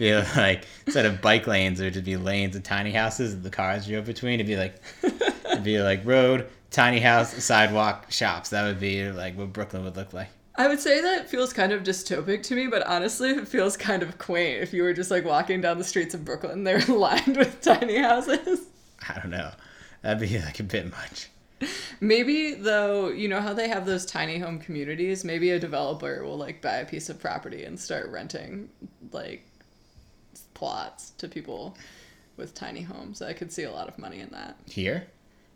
Be 0.00 0.14
like 0.36 0.64
instead 0.86 1.06
of 1.06 1.20
bike 1.22 1.46
lanes, 1.46 1.78
there'd 1.78 1.92
just 1.92 2.04
be 2.04 2.16
lanes 2.16 2.56
of 2.56 2.64
tiny 2.64 2.90
houses 2.90 3.34
that 3.34 3.42
the 3.42 3.50
cars 3.50 3.86
drove 3.86 4.06
between. 4.06 4.34
It'd 4.34 4.46
be 4.46 4.56
like 4.56 4.82
it'd 5.02 5.62
be 5.62 5.80
like 5.80 6.04
road, 6.04 6.48
tiny 6.70 6.98
house, 6.98 7.44
sidewalk, 7.44 8.10
shops. 8.10 8.50
That 8.50 8.64
would 8.64 8.80
be 8.80 9.10
like 9.12 9.36
what 9.36 9.52
Brooklyn 9.52 9.84
would 9.84 9.96
look 9.96 10.12
like. 10.12 10.28
I 10.56 10.68
would 10.68 10.80
say 10.80 11.00
that 11.00 11.22
it 11.22 11.28
feels 11.28 11.52
kind 11.52 11.72
of 11.72 11.84
dystopic 11.84 12.42
to 12.44 12.54
me, 12.54 12.66
but 12.66 12.86
honestly, 12.86 13.30
it 13.30 13.48
feels 13.48 13.76
kind 13.76 14.02
of 14.02 14.18
quaint 14.18 14.62
if 14.62 14.74
you 14.74 14.82
were 14.82 14.92
just 14.92 15.10
like 15.10 15.24
walking 15.24 15.60
down 15.60 15.78
the 15.78 15.84
streets 15.84 16.14
of 16.14 16.24
Brooklyn. 16.24 16.64
They're 16.64 16.80
lined 16.88 17.36
with 17.36 17.60
tiny 17.60 17.98
houses. 17.98 18.66
I 19.08 19.18
don't 19.20 19.30
know. 19.30 19.52
That'd 20.02 20.28
be 20.28 20.38
like 20.38 20.60
a 20.60 20.64
bit 20.64 20.90
much. 20.90 21.28
Maybe 22.00 22.54
though, 22.54 23.08
you 23.08 23.28
know 23.28 23.40
how 23.40 23.52
they 23.52 23.68
have 23.68 23.84
those 23.86 24.06
tiny 24.06 24.38
home 24.38 24.58
communities. 24.58 25.24
Maybe 25.24 25.50
a 25.50 25.58
developer 25.58 26.24
will 26.24 26.38
like 26.38 26.62
buy 26.62 26.76
a 26.76 26.86
piece 26.86 27.10
of 27.10 27.20
property 27.20 27.64
and 27.64 27.78
start 27.78 28.10
renting 28.10 28.70
like 29.12 29.44
plots 30.60 31.12
to 31.16 31.26
people 31.26 31.74
with 32.36 32.52
tiny 32.52 32.82
homes. 32.82 33.22
I 33.22 33.32
could 33.32 33.50
see 33.50 33.62
a 33.62 33.72
lot 33.72 33.88
of 33.88 33.98
money 33.98 34.20
in 34.20 34.28
that. 34.32 34.58
Here? 34.66 35.06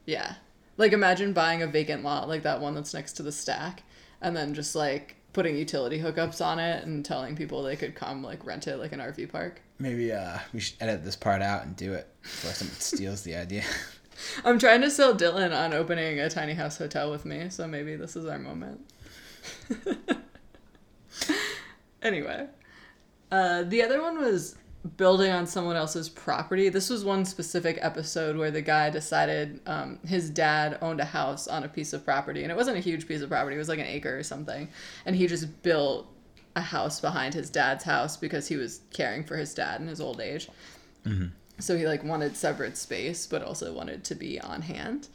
Yeah, 0.07 0.37
like 0.79 0.93
imagine 0.93 1.35
buying 1.35 1.61
a 1.61 1.67
vacant 1.67 2.03
lot 2.03 2.27
like 2.27 2.43
that 2.45 2.59
one 2.59 2.75
that's 2.75 2.95
next 2.95 3.13
to 3.15 3.23
the 3.23 3.31
stack, 3.31 3.83
and 4.23 4.35
then 4.35 4.55
just 4.55 4.75
like 4.75 5.17
putting 5.35 5.59
utility 5.59 6.01
hookups 6.01 6.43
on 6.43 6.59
it 6.59 6.87
and 6.87 7.05
telling 7.05 7.37
people 7.37 7.63
they 7.63 7.77
could 7.77 7.95
come 7.95 8.23
like 8.23 8.47
rent 8.47 8.67
it 8.67 8.79
like 8.79 8.93
an 8.93 9.01
RV 9.01 9.31
park. 9.31 9.61
Maybe 9.79 10.11
uh 10.11 10.39
we 10.55 10.61
should 10.61 10.77
edit 10.81 11.05
this 11.05 11.17
part 11.17 11.43
out 11.43 11.67
and 11.67 11.77
do 11.77 11.93
it 11.93 12.09
before 12.23 12.53
someone 12.53 12.77
steals 12.79 13.23
the 13.23 13.37
idea. 13.37 13.65
I'm 14.43 14.59
trying 14.59 14.81
to 14.81 14.91
sell 14.91 15.15
Dylan 15.15 15.55
on 15.55 15.75
opening 15.75 16.19
a 16.19 16.31
tiny 16.31 16.55
house 16.55 16.79
hotel 16.79 17.11
with 17.11 17.27
me, 17.27 17.51
so 17.51 17.67
maybe 17.67 17.95
this 17.95 18.17
is 18.17 18.25
our 18.25 18.39
moment. 18.39 18.81
anyway, 22.03 22.47
uh, 23.31 23.65
the 23.65 23.83
other 23.83 24.01
one 24.01 24.19
was 24.19 24.57
building 24.97 25.31
on 25.31 25.47
someone 25.47 25.77
else's 25.77 26.09
property. 26.09 26.69
This 26.69 26.91
was 26.91 27.05
one 27.05 27.25
specific 27.25 27.79
episode 27.81 28.37
where 28.37 28.51
the 28.51 28.63
guy 28.63 28.91
decided 28.91 29.61
um, 29.67 29.99
his 30.07 30.29
dad 30.31 30.79
owned 30.83 31.01
a 31.01 31.05
house 31.05 31.49
on 31.49 31.65
a 31.65 31.69
piece 31.69 31.93
of 31.93 32.05
property, 32.05 32.43
and 32.43 32.53
it 32.53 32.57
wasn't 32.57 32.77
a 32.77 32.81
huge 32.81 33.09
piece 33.09 33.23
of 33.23 33.31
property, 33.31 33.57
it 33.57 33.59
was 33.59 33.69
like 33.69 33.79
an 33.79 33.87
acre 33.87 34.19
or 34.19 34.23
something, 34.23 34.69
and 35.07 35.17
he 35.17 35.27
just 35.27 35.63
built 35.63 36.07
a 36.57 36.61
house 36.61 37.01
behind 37.01 37.35
his 37.35 37.51
dad's 37.51 37.83
house 37.85 38.17
because 38.17 38.47
he 38.47 38.57
was 38.57 38.83
caring 38.93 39.25
for 39.25 39.37
his 39.37 39.55
dad 39.55 39.81
in 39.81 39.89
his 39.89 40.01
old 40.01 40.21
age. 40.21 40.49
So 41.59 41.77
he 41.77 41.87
like 41.87 42.05
wanted 42.05 42.37
separate 42.37 42.77
space, 42.77 43.27
but 43.27 43.43
also 43.43 43.73
wanted 43.73 44.05
to 44.05 44.15
be 44.15 44.41
on 44.41 44.63
hand. 44.63 45.09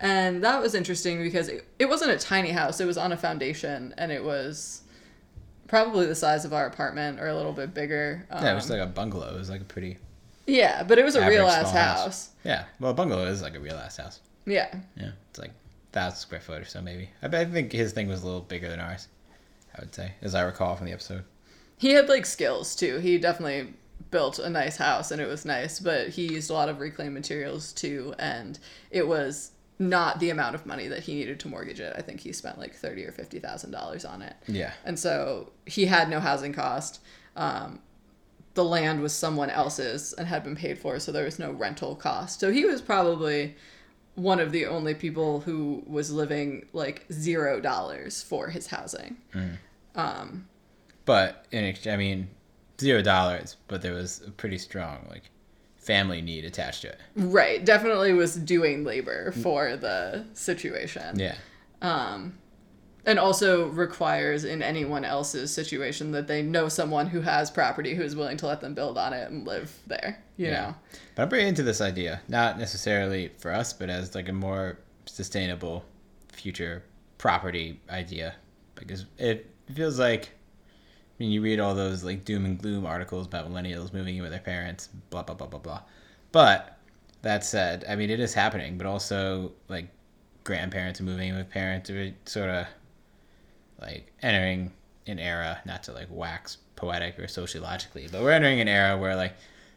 And 0.00 0.42
that 0.42 0.60
was 0.60 0.74
interesting 0.74 1.22
because 1.22 1.48
it, 1.48 1.66
it 1.78 1.88
wasn't 1.88 2.10
a 2.10 2.18
tiny 2.18 2.50
house, 2.50 2.80
it 2.80 2.86
was 2.86 2.98
on 2.98 3.12
a 3.12 3.16
foundation 3.16 3.94
and 3.98 4.10
it 4.10 4.24
was 4.24 4.81
probably 5.72 6.04
the 6.04 6.14
size 6.14 6.44
of 6.44 6.52
our 6.52 6.66
apartment 6.66 7.18
or 7.18 7.28
a 7.28 7.34
little 7.34 7.54
bit 7.54 7.72
bigger. 7.72 8.26
Um, 8.30 8.44
yeah, 8.44 8.52
it 8.52 8.54
was 8.54 8.68
like 8.68 8.82
a 8.82 8.86
bungalow. 8.86 9.34
It 9.34 9.38
was 9.38 9.48
like 9.48 9.62
a 9.62 9.64
pretty 9.64 9.96
yeah, 10.46 10.82
but 10.82 10.98
it 10.98 11.04
was 11.04 11.16
a 11.16 11.26
real 11.26 11.46
ass 11.46 11.70
small 11.70 11.82
house. 11.82 12.28
Yeah. 12.44 12.64
Well, 12.78 12.90
a 12.90 12.94
bungalow 12.94 13.24
is 13.24 13.40
like 13.40 13.54
a 13.54 13.60
real 13.60 13.76
ass 13.76 13.96
house. 13.96 14.20
Yeah. 14.44 14.68
Yeah. 14.98 15.12
It's 15.30 15.38
like 15.38 15.52
thousand 15.92 16.18
square 16.18 16.42
foot 16.42 16.60
or 16.60 16.66
so 16.66 16.82
maybe. 16.82 17.08
I, 17.22 17.28
I 17.28 17.46
think 17.46 17.72
his 17.72 17.92
thing 17.92 18.06
was 18.06 18.22
a 18.22 18.26
little 18.26 18.42
bigger 18.42 18.68
than 18.68 18.80
ours. 18.80 19.08
I 19.74 19.80
would 19.80 19.94
say, 19.94 20.12
as 20.20 20.34
I 20.34 20.42
recall 20.42 20.76
from 20.76 20.88
the 20.88 20.92
episode. 20.92 21.24
He 21.78 21.92
had 21.92 22.06
like 22.10 22.26
skills 22.26 22.76
too. 22.76 22.98
He 22.98 23.16
definitely 23.16 23.72
built 24.10 24.38
a 24.38 24.50
nice 24.50 24.76
house 24.76 25.10
and 25.10 25.22
it 25.22 25.26
was 25.26 25.46
nice, 25.46 25.80
but 25.80 26.08
he 26.08 26.26
used 26.26 26.50
a 26.50 26.52
lot 26.52 26.68
of 26.68 26.80
reclaimed 26.80 27.14
materials 27.14 27.72
too 27.72 28.14
and 28.18 28.58
it 28.90 29.08
was 29.08 29.51
not 29.78 30.20
the 30.20 30.30
amount 30.30 30.54
of 30.54 30.66
money 30.66 30.88
that 30.88 31.00
he 31.00 31.14
needed 31.14 31.40
to 31.40 31.48
mortgage 31.48 31.80
it. 31.80 31.92
I 31.96 32.02
think 32.02 32.20
he 32.20 32.32
spent 32.32 32.58
like 32.58 32.74
thirty 32.74 33.04
or 33.04 33.12
fifty 33.12 33.38
thousand 33.38 33.70
dollars 33.70 34.04
on 34.04 34.22
it. 34.22 34.36
Yeah. 34.46 34.72
And 34.84 34.98
so 34.98 35.52
he 35.66 35.86
had 35.86 36.08
no 36.08 36.20
housing 36.20 36.52
cost. 36.52 37.00
Um, 37.36 37.80
the 38.54 38.64
land 38.64 39.00
was 39.00 39.14
someone 39.14 39.50
else's 39.50 40.12
and 40.12 40.28
had 40.28 40.44
been 40.44 40.56
paid 40.56 40.78
for, 40.78 40.98
so 40.98 41.10
there 41.10 41.24
was 41.24 41.38
no 41.38 41.52
rental 41.52 41.96
cost. 41.96 42.40
So 42.40 42.52
he 42.52 42.64
was 42.64 42.82
probably 42.82 43.56
one 44.14 44.40
of 44.40 44.52
the 44.52 44.66
only 44.66 44.94
people 44.94 45.40
who 45.40 45.82
was 45.86 46.10
living 46.10 46.66
like 46.72 47.06
zero 47.10 47.60
dollars 47.60 48.22
for 48.22 48.48
his 48.48 48.66
housing. 48.66 49.16
But 51.04 51.46
in 51.50 51.74
I 51.86 51.96
mean, 51.96 52.28
zero 52.80 53.02
dollars, 53.02 53.56
but 53.68 53.82
there 53.82 53.94
was 53.94 54.22
a 54.26 54.30
pretty 54.30 54.58
strong 54.58 55.06
like 55.10 55.24
family 55.82 56.22
need 56.22 56.44
attached 56.44 56.82
to 56.82 56.88
it. 56.88 57.00
Right, 57.16 57.62
definitely 57.64 58.12
was 58.12 58.36
doing 58.36 58.84
labor 58.84 59.32
for 59.32 59.76
the 59.76 60.24
situation. 60.32 61.18
Yeah. 61.18 61.34
Um, 61.82 62.38
and 63.04 63.18
also 63.18 63.66
requires 63.66 64.44
in 64.44 64.62
anyone 64.62 65.04
else's 65.04 65.52
situation 65.52 66.12
that 66.12 66.28
they 66.28 66.40
know 66.40 66.68
someone 66.68 67.08
who 67.08 67.20
has 67.20 67.50
property 67.50 67.94
who 67.96 68.02
is 68.02 68.14
willing 68.14 68.36
to 68.36 68.46
let 68.46 68.60
them 68.60 68.74
build 68.74 68.96
on 68.96 69.12
it 69.12 69.28
and 69.28 69.44
live 69.44 69.76
there. 69.88 70.22
You 70.36 70.46
Yeah. 70.46 70.52
know. 70.52 70.74
But 71.16 71.22
I'm 71.22 71.28
pretty 71.28 71.48
into 71.48 71.64
this 71.64 71.80
idea, 71.80 72.22
not 72.28 72.58
necessarily 72.58 73.32
for 73.38 73.52
us, 73.52 73.72
but 73.72 73.90
as 73.90 74.14
like 74.14 74.28
a 74.28 74.32
more 74.32 74.78
sustainable 75.06 75.84
future 76.28 76.84
property 77.18 77.80
idea, 77.90 78.36
because 78.76 79.04
it 79.18 79.50
feels 79.74 79.98
like. 79.98 80.30
Mean, 81.22 81.30
you 81.30 81.40
read 81.40 81.60
all 81.60 81.72
those 81.72 82.02
like 82.02 82.24
doom 82.24 82.44
and 82.44 82.60
gloom 82.60 82.84
articles 82.84 83.28
about 83.28 83.48
millennials 83.48 83.92
moving 83.92 84.16
in 84.16 84.22
with 84.22 84.32
their 84.32 84.40
parents, 84.40 84.88
blah 85.10 85.22
blah 85.22 85.36
blah 85.36 85.46
blah 85.46 85.60
blah. 85.60 85.80
But 86.32 86.76
that 87.22 87.44
said, 87.44 87.84
I 87.88 87.94
mean, 87.94 88.10
it 88.10 88.18
is 88.18 88.34
happening. 88.34 88.76
But 88.76 88.88
also, 88.88 89.52
like 89.68 89.86
grandparents 90.42 91.00
moving 91.00 91.28
in 91.28 91.36
with 91.36 91.48
parents, 91.48 91.88
are 91.90 92.12
sort 92.24 92.50
of 92.50 92.66
like 93.80 94.12
entering 94.20 94.72
an 95.06 95.20
era. 95.20 95.60
Not 95.64 95.84
to 95.84 95.92
like 95.92 96.08
wax 96.10 96.58
poetic 96.74 97.20
or 97.20 97.28
sociologically, 97.28 98.08
but 98.10 98.20
we're 98.20 98.32
entering 98.32 98.60
an 98.60 98.66
era 98.66 98.98
where 98.98 99.14
like 99.14 99.34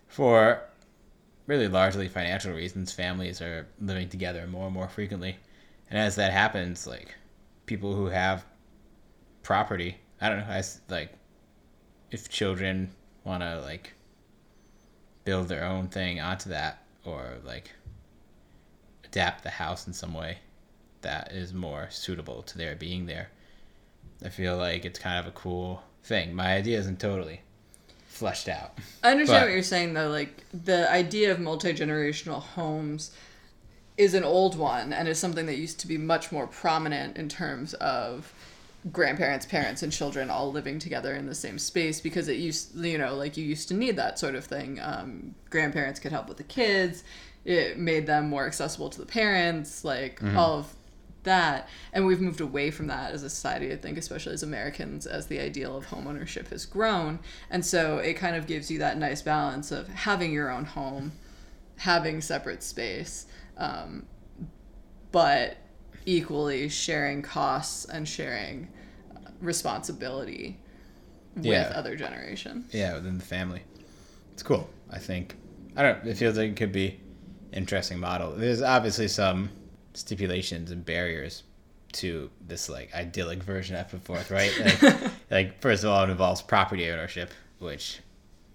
for 0.07 0.59
really 1.45 1.67
largely 1.67 2.07
financial 2.07 2.53
reasons, 2.53 2.91
families 2.91 3.39
are 3.39 3.67
living 3.79 4.09
together 4.09 4.47
more 4.47 4.65
and 4.65 4.73
more 4.73 4.89
frequently. 4.89 5.37
And 5.91 5.99
as 5.99 6.15
that 6.15 6.33
happens, 6.33 6.87
like 6.87 7.13
people 7.67 7.93
who 7.93 8.07
have 8.07 8.43
property, 9.43 9.99
I 10.19 10.29
don't 10.29 10.39
know, 10.39 10.45
as 10.45 10.81
like 10.89 11.11
if 12.15 12.29
children 12.29 12.89
want 13.25 13.43
to 13.43 13.59
like 13.59 13.91
build 15.25 15.49
their 15.49 15.65
own 15.65 15.89
thing 15.89 16.19
onto 16.21 16.49
that 16.49 16.81
or 17.03 17.33
like 17.45 17.71
adapt 19.03 19.43
the 19.43 19.49
house 19.49 19.85
in 19.85 19.91
some 19.93 20.13
way 20.13 20.37
that 21.01 21.31
is 21.33 21.53
more 21.53 21.87
suitable 21.91 22.41
to 22.41 22.57
their 22.57 22.73
being 22.75 23.05
there. 23.05 23.29
I 24.23 24.29
feel 24.29 24.55
like 24.57 24.85
it's 24.85 24.97
kind 24.97 25.19
of 25.19 25.27
a 25.27 25.35
cool 25.35 25.83
thing. 26.03 26.33
My 26.33 26.53
idea 26.55 26.79
isn't 26.79 26.99
totally 27.01 27.41
fleshed 28.07 28.47
out. 28.47 28.79
I 29.03 29.11
understand 29.11 29.41
But- 29.41 29.47
what 29.47 29.53
you're 29.53 29.61
saying 29.63 29.93
though. 29.93 30.09
Like 30.09 30.43
the 30.53 30.89
idea 30.89 31.31
of 31.33 31.39
multi 31.39 31.73
generational 31.73 32.41
homes 32.41 33.11
is 33.97 34.13
an 34.13 34.23
old 34.23 34.57
one 34.57 34.93
and 34.93 35.07
is 35.09 35.19
something 35.19 35.45
that 35.47 35.57
used 35.57 35.79
to 35.81 35.87
be 35.87 35.97
much 35.97 36.31
more 36.31 36.47
prominent 36.47 37.17
in 37.17 37.27
terms 37.27 37.73
of 37.75 38.33
grandparents, 38.91 39.45
parents, 39.45 39.81
and 39.81 39.91
children 39.91 40.29
all 40.29 40.51
living 40.51 40.77
together 40.77 41.15
in 41.15 41.25
the 41.25 41.35
same 41.35 41.57
space 41.57 41.99
because 41.99 42.27
it 42.27 42.37
used, 42.37 42.75
you 42.75 42.97
know, 42.97 43.15
like 43.15 43.35
you 43.35 43.43
used 43.43 43.67
to 43.69 43.73
need 43.73 43.95
that 43.95 44.19
sort 44.19 44.35
of 44.35 44.45
thing. 44.45 44.79
Um, 44.81 45.35
grandparents 45.49 45.99
could 45.99 46.11
help 46.11 46.27
with 46.27 46.37
the 46.37 46.43
kids. 46.43 47.03
It 47.45 47.77
made 47.77 48.05
them 48.05 48.29
more 48.29 48.45
accessible 48.45 48.89
to 48.91 48.99
the 48.99 49.05
parents, 49.05 49.83
like 49.83 50.19
all 50.35 50.59
of 50.59 50.75
that. 51.23 51.67
And 51.93 52.05
we've 52.05 52.21
moved 52.21 52.41
away 52.41 52.71
from 52.71 52.87
that 52.87 53.11
as 53.11 53.23
a 53.23 53.29
society, 53.29 53.71
I 53.71 53.75
think, 53.75 53.97
especially 53.97 54.33
as 54.33 54.43
Americans, 54.43 55.05
as 55.05 55.27
the 55.27 55.39
ideal 55.39 55.75
of 55.75 55.87
homeownership 55.87 56.49
has 56.49 56.65
grown. 56.65 57.19
And 57.49 57.65
so 57.65 57.97
it 57.97 58.13
kind 58.13 58.35
of 58.35 58.47
gives 58.47 58.71
you 58.71 58.79
that 58.79 58.97
nice 58.97 59.21
balance 59.21 59.71
of 59.71 59.87
having 59.89 60.31
your 60.31 60.51
own 60.51 60.65
home, 60.65 61.11
having 61.77 62.21
separate 62.21 62.63
space, 62.63 63.25
um, 63.57 64.05
but 65.11 65.57
equally 66.05 66.69
sharing 66.69 67.21
costs 67.21 67.85
and 67.85 68.07
sharing 68.07 68.67
uh, 69.15 69.29
responsibility 69.41 70.59
with 71.35 71.45
Yeah. 71.45 71.71
other 71.75 71.95
generation. 71.95 72.65
yeah, 72.71 72.93
within 72.95 73.17
the 73.17 73.23
family. 73.25 73.61
It's 74.33 74.43
cool. 74.43 74.69
I 74.89 74.99
think. 74.99 75.35
I 75.75 75.81
don't. 75.83 76.05
It 76.07 76.17
feels 76.17 76.37
like 76.37 76.51
it 76.51 76.55
could 76.55 76.71
be 76.71 76.99
interesting 77.51 77.99
model. 77.99 78.31
There's 78.31 78.61
obviously 78.61 79.07
some 79.07 79.49
stipulations 79.93 80.71
and 80.71 80.85
barriers 80.85 81.43
to 81.93 82.29
this 82.47 82.67
like 82.69 82.93
idyllic 82.93 83.41
version 83.41 83.75
I 83.75 83.83
put 83.83 84.01
forth, 84.03 84.29
right? 84.31 84.51
Like, 84.81 85.11
like 85.31 85.61
first 85.61 85.83
of 85.83 85.89
all, 85.89 86.03
it 86.03 86.09
involves 86.09 86.41
property 86.41 86.89
ownership, 86.91 87.31
which 87.59 87.99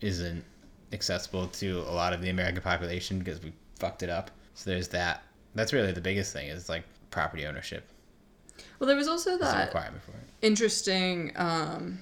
isn't 0.00 0.44
accessible 0.92 1.46
to 1.48 1.80
a 1.80 1.92
lot 1.92 2.12
of 2.12 2.20
the 2.22 2.28
American 2.30 2.62
population 2.62 3.18
because 3.18 3.42
we 3.42 3.52
fucked 3.78 4.02
it 4.02 4.10
up. 4.10 4.30
So 4.54 4.70
there's 4.70 4.88
that. 4.88 5.22
That's 5.54 5.72
really 5.72 5.92
the 5.92 6.00
biggest 6.00 6.32
thing 6.32 6.48
is 6.48 6.68
like 6.68 6.84
property 7.10 7.44
ownership 7.46 7.88
Well, 8.78 8.86
there 8.86 8.96
was 8.96 9.08
also 9.08 9.36
that 9.38 9.66
requirement 9.66 10.02
for 10.02 10.12
it. 10.12 10.24
interesting 10.42 11.32
um 11.36 12.00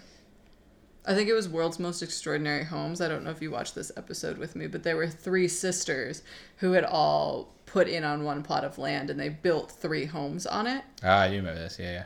i 1.06 1.14
think 1.14 1.28
it 1.28 1.34
was 1.34 1.48
world's 1.48 1.78
most 1.78 2.02
extraordinary 2.02 2.64
homes 2.64 3.00
i 3.00 3.08
don't 3.08 3.24
know 3.24 3.30
if 3.30 3.40
you 3.42 3.50
watched 3.50 3.74
this 3.74 3.90
episode 3.96 4.38
with 4.38 4.54
me 4.56 4.66
but 4.66 4.82
there 4.82 4.96
were 4.96 5.08
three 5.08 5.48
sisters 5.48 6.22
who 6.58 6.72
had 6.72 6.84
all 6.84 7.54
put 7.66 7.88
in 7.88 8.02
on 8.04 8.24
one 8.24 8.42
plot 8.42 8.64
of 8.64 8.78
land 8.78 9.10
and 9.10 9.18
they 9.20 9.28
built 9.28 9.70
three 9.70 10.04
homes 10.06 10.46
on 10.46 10.66
it 10.66 10.82
Ah, 11.04 11.20
I 11.20 11.28
do 11.28 11.36
remember 11.36 11.60
this. 11.60 11.78
Yeah, 11.78 11.92
yeah. 11.92 12.04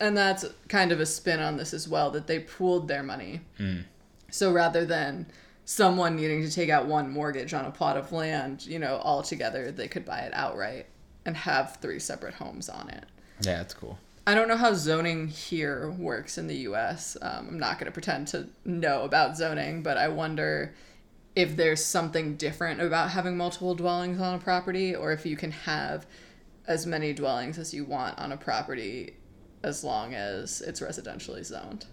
and 0.00 0.16
that's 0.16 0.44
kind 0.68 0.92
of 0.92 1.00
a 1.00 1.06
spin 1.06 1.40
on 1.40 1.56
this 1.56 1.72
as 1.74 1.88
well 1.88 2.10
that 2.10 2.26
they 2.26 2.40
pooled 2.40 2.88
their 2.88 3.02
money 3.02 3.40
Hmm. 3.56 3.80
so 4.30 4.52
rather 4.52 4.84
than 4.84 5.26
someone 5.64 6.16
needing 6.16 6.42
to 6.42 6.50
take 6.50 6.70
out 6.70 6.86
one 6.86 7.10
mortgage 7.10 7.52
on 7.54 7.64
a 7.66 7.70
plot 7.70 7.96
of 7.98 8.10
land 8.12 8.64
you 8.66 8.78
know 8.78 8.96
all 8.96 9.22
together 9.22 9.70
they 9.70 9.88
could 9.88 10.04
buy 10.04 10.20
it 10.20 10.32
outright 10.34 10.86
and 11.28 11.36
have 11.36 11.76
three 11.76 11.98
separate 11.98 12.34
homes 12.34 12.70
on 12.70 12.88
it 12.88 13.04
Yeah, 13.42 13.58
that's 13.58 13.74
cool. 13.74 13.98
I 14.26 14.34
don't 14.34 14.48
know 14.48 14.56
how 14.56 14.74
zoning 14.74 15.28
here 15.28 15.90
works 15.90 16.38
in 16.38 16.48
the 16.48 16.56
U.S. 16.68 17.16
Um, 17.22 17.48
I'm 17.48 17.58
not 17.58 17.78
going 17.78 17.86
to 17.86 17.92
pretend 17.92 18.28
to 18.28 18.48
know 18.64 19.02
about 19.02 19.36
zoning, 19.36 19.82
but 19.82 19.96
I 19.96 20.08
wonder 20.08 20.74
if 21.36 21.56
there's 21.56 21.84
something 21.84 22.36
different 22.36 22.80
about 22.80 23.10
having 23.10 23.36
multiple 23.36 23.74
dwellings 23.74 24.20
on 24.20 24.34
a 24.34 24.38
property, 24.38 24.94
or 24.94 25.12
if 25.12 25.24
you 25.24 25.36
can 25.36 25.50
have 25.50 26.06
as 26.66 26.86
many 26.86 27.14
dwellings 27.14 27.58
as 27.58 27.72
you 27.72 27.84
want 27.84 28.18
on 28.18 28.32
a 28.32 28.36
property 28.36 29.16
as 29.62 29.84
long 29.84 30.14
as 30.14 30.60
it's 30.62 30.80
residentially 30.80 31.44
zoned. 31.44 31.86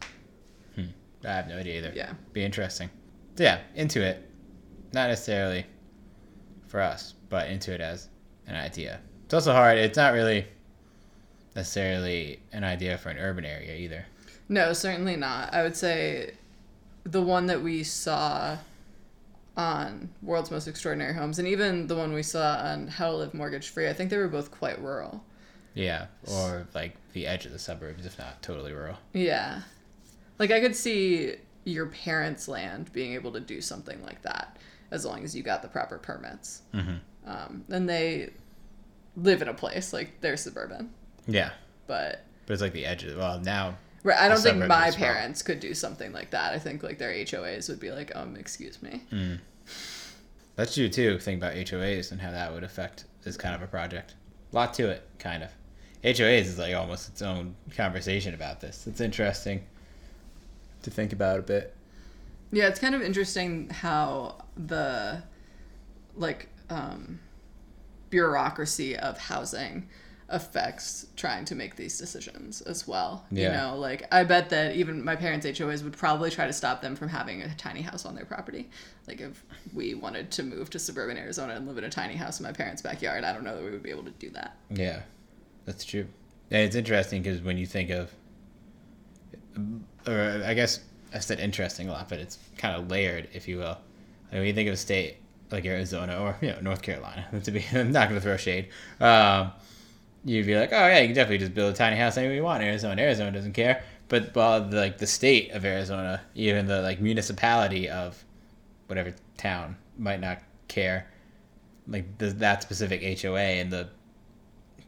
I 0.77 1.31
have 1.31 1.47
no 1.47 1.57
idea 1.57 1.77
either. 1.79 1.91
Yeah. 1.95 2.13
Be 2.33 2.43
interesting. 2.43 2.89
So 3.37 3.43
yeah, 3.43 3.59
into 3.75 4.01
it. 4.01 4.29
Not 4.93 5.09
necessarily 5.09 5.65
for 6.67 6.81
us, 6.81 7.13
but 7.29 7.49
into 7.49 7.73
it 7.73 7.81
as 7.81 8.09
an 8.47 8.55
idea. 8.55 8.99
It's 9.25 9.33
also 9.33 9.53
hard. 9.53 9.77
It's 9.77 9.97
not 9.97 10.13
really 10.13 10.45
necessarily 11.55 12.39
an 12.53 12.63
idea 12.63 12.97
for 12.97 13.09
an 13.09 13.17
urban 13.17 13.45
area 13.45 13.75
either. 13.75 14.05
No, 14.49 14.73
certainly 14.73 15.15
not. 15.15 15.53
I 15.53 15.63
would 15.63 15.75
say 15.75 16.35
the 17.03 17.21
one 17.21 17.47
that 17.47 17.61
we 17.61 17.83
saw 17.83 18.57
on 19.57 20.09
World's 20.21 20.51
Most 20.51 20.67
Extraordinary 20.67 21.13
Homes, 21.13 21.39
and 21.39 21.47
even 21.47 21.87
the 21.87 21.95
one 21.95 22.13
we 22.13 22.23
saw 22.23 22.57
on 22.57 22.87
How 22.87 23.11
to 23.11 23.17
Live 23.17 23.33
Mortgage 23.33 23.69
Free, 23.69 23.89
I 23.89 23.93
think 23.93 24.09
they 24.09 24.17
were 24.17 24.27
both 24.27 24.51
quite 24.51 24.79
rural. 24.81 25.23
Yeah, 25.73 26.05
or 26.27 26.67
like 26.73 26.95
the 27.13 27.25
edge 27.27 27.45
of 27.45 27.51
the 27.51 27.59
suburbs, 27.59 28.05
if 28.05 28.17
not 28.19 28.41
totally 28.41 28.73
rural. 28.73 28.97
Yeah. 29.13 29.61
Like 30.39 30.51
I 30.51 30.59
could 30.59 30.75
see 30.75 31.35
your 31.63 31.87
parents' 31.87 32.47
land 32.47 32.91
being 32.93 33.13
able 33.13 33.31
to 33.31 33.39
do 33.39 33.59
something 33.61 34.01
like 34.03 34.21
that 34.21 34.57
as 34.91 35.03
long 35.05 35.23
as 35.23 35.35
you 35.35 35.41
got 35.41 35.61
the 35.61 35.67
proper 35.67 35.97
permits. 35.97 36.61
Mhm. 36.73 36.99
Um, 37.25 37.65
and 37.69 37.89
they 37.89 38.31
live 39.15 39.41
in 39.41 39.47
a 39.47 39.53
place 39.53 39.93
like 39.93 40.21
they're 40.21 40.37
suburban, 40.37 40.91
Yeah, 41.27 41.51
but 41.87 42.23
but 42.45 42.53
it's 42.53 42.61
like 42.61 42.73
the 42.73 42.85
edge 42.85 43.03
of 43.03 43.17
well 43.17 43.39
now. 43.39 43.75
right, 44.03 44.19
I 44.19 44.27
don't 44.27 44.39
think 44.39 44.57
my 44.65 44.87
as 44.87 44.97
well. 44.99 45.05
parents 45.13 45.41
could 45.41 45.59
do 45.59 45.73
something 45.73 46.11
like 46.11 46.31
that. 46.31 46.53
I 46.53 46.59
think 46.59 46.83
like 46.83 46.97
their 46.99 47.11
HOAs 47.11 47.69
would 47.69 47.79
be 47.79 47.91
like, 47.91 48.15
um, 48.15 48.35
excuse 48.35 48.81
me. 48.83 49.01
That's 50.55 50.73
true 50.75 50.89
too. 50.89 51.19
Think 51.19 51.41
about 51.41 51.55
HOAs 51.55 52.11
and 52.11 52.21
how 52.21 52.31
that 52.31 52.53
would 52.53 52.63
affect 52.63 53.05
this 53.23 53.35
kind 53.37 53.55
of 53.55 53.61
a 53.61 53.67
project. 53.67 54.13
A 54.51 54.55
lot 54.55 54.73
to 54.75 54.89
it, 54.89 55.03
kind 55.19 55.43
of. 55.43 55.49
HOAs 56.03 56.41
is 56.41 56.59
like 56.59 56.75
almost 56.75 57.09
its 57.09 57.21
own 57.21 57.55
conversation 57.75 58.33
about 58.33 58.61
this. 58.61 58.85
It's 58.87 59.01
interesting 59.01 59.63
to 60.83 60.91
think 60.91 61.11
about 61.13 61.39
a 61.39 61.41
bit. 61.41 61.73
Yeah, 62.51 62.67
it's 62.67 62.79
kind 62.79 62.93
of 62.95 63.01
interesting 63.01 63.69
how 63.69 64.35
the 64.55 65.23
like 66.15 66.47
um, 66.69 67.19
bureaucracy 68.09 68.97
of 68.97 69.17
housing 69.17 69.89
affects 70.27 71.05
trying 71.15 71.45
to 71.45 71.53
make 71.53 71.75
these 71.75 71.99
decisions 71.99 72.61
as 72.61 72.87
well. 72.87 73.25
You 73.29 73.49
know, 73.49 73.75
like 73.77 74.07
I 74.11 74.23
bet 74.23 74.49
that 74.49 74.75
even 74.75 75.03
my 75.03 75.15
parents' 75.15 75.45
HOAs 75.45 75.83
would 75.83 75.95
probably 75.95 76.31
try 76.31 76.47
to 76.47 76.53
stop 76.53 76.81
them 76.81 76.95
from 76.95 77.09
having 77.09 77.43
a 77.43 77.53
tiny 77.55 77.81
house 77.81 78.05
on 78.05 78.15
their 78.15 78.25
property. 78.25 78.69
Like 79.07 79.21
if 79.21 79.43
we 79.73 79.93
wanted 79.93 80.31
to 80.31 80.43
move 80.43 80.71
to 80.71 80.79
suburban 80.79 81.17
Arizona 81.17 81.53
and 81.53 81.67
live 81.67 81.77
in 81.77 81.83
a 81.83 81.89
tiny 81.89 82.15
house 82.15 82.39
in 82.39 82.43
my 82.43 82.51
parents' 82.51 82.81
backyard, 82.81 83.23
I 83.23 83.33
don't 83.33 83.43
know 83.43 83.55
that 83.55 83.63
we 83.63 83.69
would 83.69 83.83
be 83.83 83.91
able 83.91 84.03
to 84.03 84.11
do 84.11 84.31
that. 84.31 84.57
Yeah, 84.71 85.01
that's 85.65 85.85
true. 85.85 86.07
And 86.49 86.61
it's 86.61 86.75
interesting 86.75 87.21
because 87.21 87.41
when 87.41 87.57
you 87.57 87.67
think 87.67 87.91
of, 87.91 88.11
or 90.07 90.43
I 90.45 90.55
guess 90.55 90.79
I 91.13 91.19
said 91.19 91.39
interesting 91.39 91.87
a 91.87 91.91
lot, 91.91 92.09
but 92.09 92.19
it's 92.19 92.39
kind 92.57 92.75
of 92.75 92.89
layered, 92.89 93.29
if 93.33 93.47
you 93.47 93.57
will. 93.57 93.77
Like 94.31 94.31
when 94.31 94.45
you 94.45 94.53
think 94.53 94.67
of 94.67 94.73
a 94.73 94.77
state 94.77 95.17
like 95.51 95.65
Arizona 95.65 96.19
or 96.19 96.37
you 96.41 96.49
know 96.49 96.59
North 96.61 96.81
Carolina, 96.81 97.27
to 97.43 97.51
be 97.51 97.65
I'm 97.73 97.91
not 97.91 98.09
going 98.09 98.19
to 98.19 98.23
throw 98.23 98.37
shade. 98.37 98.69
Um, 98.99 99.51
you'd 100.23 100.45
be 100.45 100.55
like, 100.55 100.73
oh 100.73 100.87
yeah, 100.87 100.99
you 100.99 101.07
can 101.07 101.15
definitely 101.15 101.37
just 101.37 101.53
build 101.53 101.73
a 101.73 101.77
tiny 101.77 101.95
house 101.95 102.17
anywhere 102.17 102.35
you 102.35 102.43
want 102.43 102.63
in 102.63 102.69
Arizona. 102.69 103.01
Arizona 103.01 103.31
doesn't 103.31 103.53
care. 103.53 103.83
But 104.07 104.35
well, 104.35 104.67
the, 104.67 104.77
like 104.77 104.97
the 104.97 105.07
state 105.07 105.51
of 105.51 105.65
Arizona, 105.65 106.21
even 106.35 106.67
the 106.67 106.81
like 106.81 106.99
municipality 106.99 107.89
of 107.89 108.23
whatever 108.87 109.13
town 109.37 109.77
might 109.97 110.19
not 110.19 110.39
care. 110.67 111.07
Like 111.87 112.17
the, 112.17 112.27
that 112.27 112.61
specific 112.63 113.21
HOA 113.21 113.39
and 113.39 113.71
the 113.71 113.89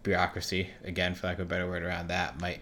bureaucracy, 0.03 0.69
again, 0.83 1.15
for 1.15 1.27
lack 1.27 1.37
of 1.37 1.41
a 1.41 1.45
better 1.45 1.67
word 1.67 1.83
around 1.83 2.07
that, 2.07 2.39
might, 2.41 2.61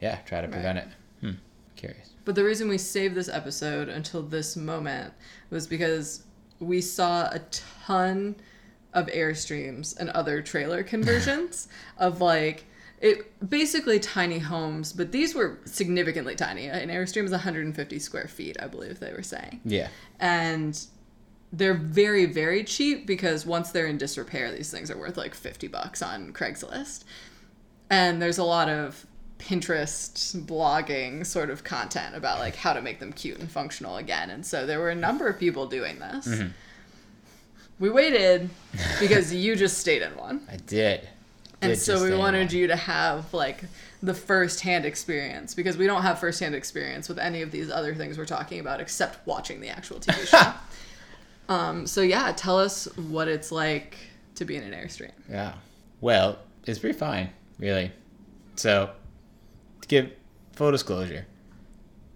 yeah, 0.00 0.16
try 0.26 0.40
to 0.40 0.48
prevent 0.48 0.78
it. 0.78 0.88
Hmm. 1.20 1.30
Curious. 1.76 2.10
But 2.24 2.34
the 2.34 2.44
reason 2.44 2.68
we 2.68 2.78
saved 2.78 3.14
this 3.14 3.28
episode 3.28 3.88
until 3.88 4.22
this 4.22 4.56
moment 4.56 5.12
was 5.50 5.66
because 5.66 6.24
we 6.66 6.80
saw 6.80 7.28
a 7.30 7.40
ton 7.86 8.36
of 8.92 9.06
Airstreams 9.08 9.98
and 9.98 10.10
other 10.10 10.42
trailer 10.42 10.82
conversions 10.94 11.68
of 11.98 12.20
like 12.20 12.64
it 13.00 13.50
basically 13.50 13.98
tiny 13.98 14.38
homes, 14.38 14.92
but 14.92 15.12
these 15.12 15.34
were 15.34 15.58
significantly 15.66 16.34
tiny. 16.34 16.68
An 16.68 16.88
Airstream 16.88 17.24
is 17.24 17.32
150 17.32 17.98
square 17.98 18.28
feet, 18.28 18.56
I 18.62 18.66
believe 18.66 19.00
they 19.00 19.12
were 19.12 19.22
saying. 19.22 19.60
Yeah. 19.64 19.88
And 20.20 20.80
they're 21.52 21.74
very 21.74 22.26
very 22.26 22.64
cheap 22.64 23.06
because 23.06 23.46
once 23.46 23.70
they're 23.70 23.86
in 23.86 23.98
disrepair, 23.98 24.50
these 24.50 24.70
things 24.70 24.90
are 24.90 24.96
worth 24.96 25.16
like 25.16 25.34
50 25.34 25.68
bucks 25.68 26.02
on 26.02 26.32
Craigslist. 26.32 27.04
And 27.90 28.22
there's 28.22 28.38
a 28.38 28.44
lot 28.44 28.68
of 28.68 29.06
Pinterest 29.38 30.36
blogging 30.46 31.26
sort 31.26 31.50
of 31.50 31.64
content 31.64 32.14
about 32.14 32.38
like 32.38 32.56
how 32.56 32.72
to 32.72 32.80
make 32.80 33.00
them 33.00 33.12
cute 33.12 33.38
and 33.38 33.50
functional 33.50 33.96
again. 33.96 34.30
And 34.30 34.44
so 34.44 34.66
there 34.66 34.78
were 34.78 34.90
a 34.90 34.94
number 34.94 35.28
of 35.28 35.38
people 35.38 35.66
doing 35.66 35.98
this. 35.98 36.26
Mm-hmm. 36.28 36.48
We 37.80 37.90
waited 37.90 38.50
because 39.00 39.34
you 39.34 39.56
just 39.56 39.78
stayed 39.78 40.02
in 40.02 40.16
one. 40.16 40.46
I 40.50 40.56
did. 40.56 41.08
And 41.60 41.72
Did 41.72 41.80
so 41.80 42.04
we 42.04 42.14
wanted 42.14 42.52
you 42.52 42.66
to 42.66 42.76
have 42.76 43.32
like 43.32 43.64
the 44.02 44.14
first 44.14 44.60
hand 44.60 44.84
experience 44.84 45.54
because 45.54 45.76
we 45.76 45.86
don't 45.86 46.02
have 46.02 46.18
first 46.18 46.38
hand 46.40 46.54
experience 46.54 47.08
with 47.08 47.18
any 47.18 47.40
of 47.42 47.50
these 47.50 47.70
other 47.70 47.94
things 47.94 48.18
we're 48.18 48.26
talking 48.26 48.60
about 48.60 48.80
except 48.80 49.26
watching 49.26 49.60
the 49.60 49.68
actual 49.68 49.98
TV 49.98 50.26
show. 50.26 50.52
um, 51.54 51.86
so 51.86 52.02
yeah, 52.02 52.32
tell 52.36 52.58
us 52.58 52.84
what 52.96 53.28
it's 53.28 53.50
like 53.50 53.96
to 54.34 54.44
be 54.44 54.56
in 54.56 54.62
an 54.62 54.72
Airstream. 54.72 55.12
Yeah. 55.30 55.54
Well, 56.00 56.38
it's 56.66 56.78
pretty 56.78 56.98
fine, 56.98 57.30
really. 57.58 57.90
So, 58.56 58.90
to 59.84 59.88
give 59.88 60.12
full 60.52 60.70
disclosure, 60.70 61.26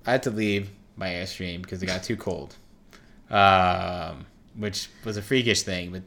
I 0.06 0.12
had 0.12 0.22
to 0.24 0.30
leave 0.30 0.70
my 0.96 1.08
Airstream 1.08 1.62
because 1.62 1.82
it 1.82 1.86
got 1.86 2.02
too 2.02 2.16
cold, 2.16 2.56
um, 3.30 4.26
which 4.56 4.88
was 5.04 5.16
a 5.16 5.22
freakish 5.22 5.62
thing. 5.62 5.92
But 5.92 6.02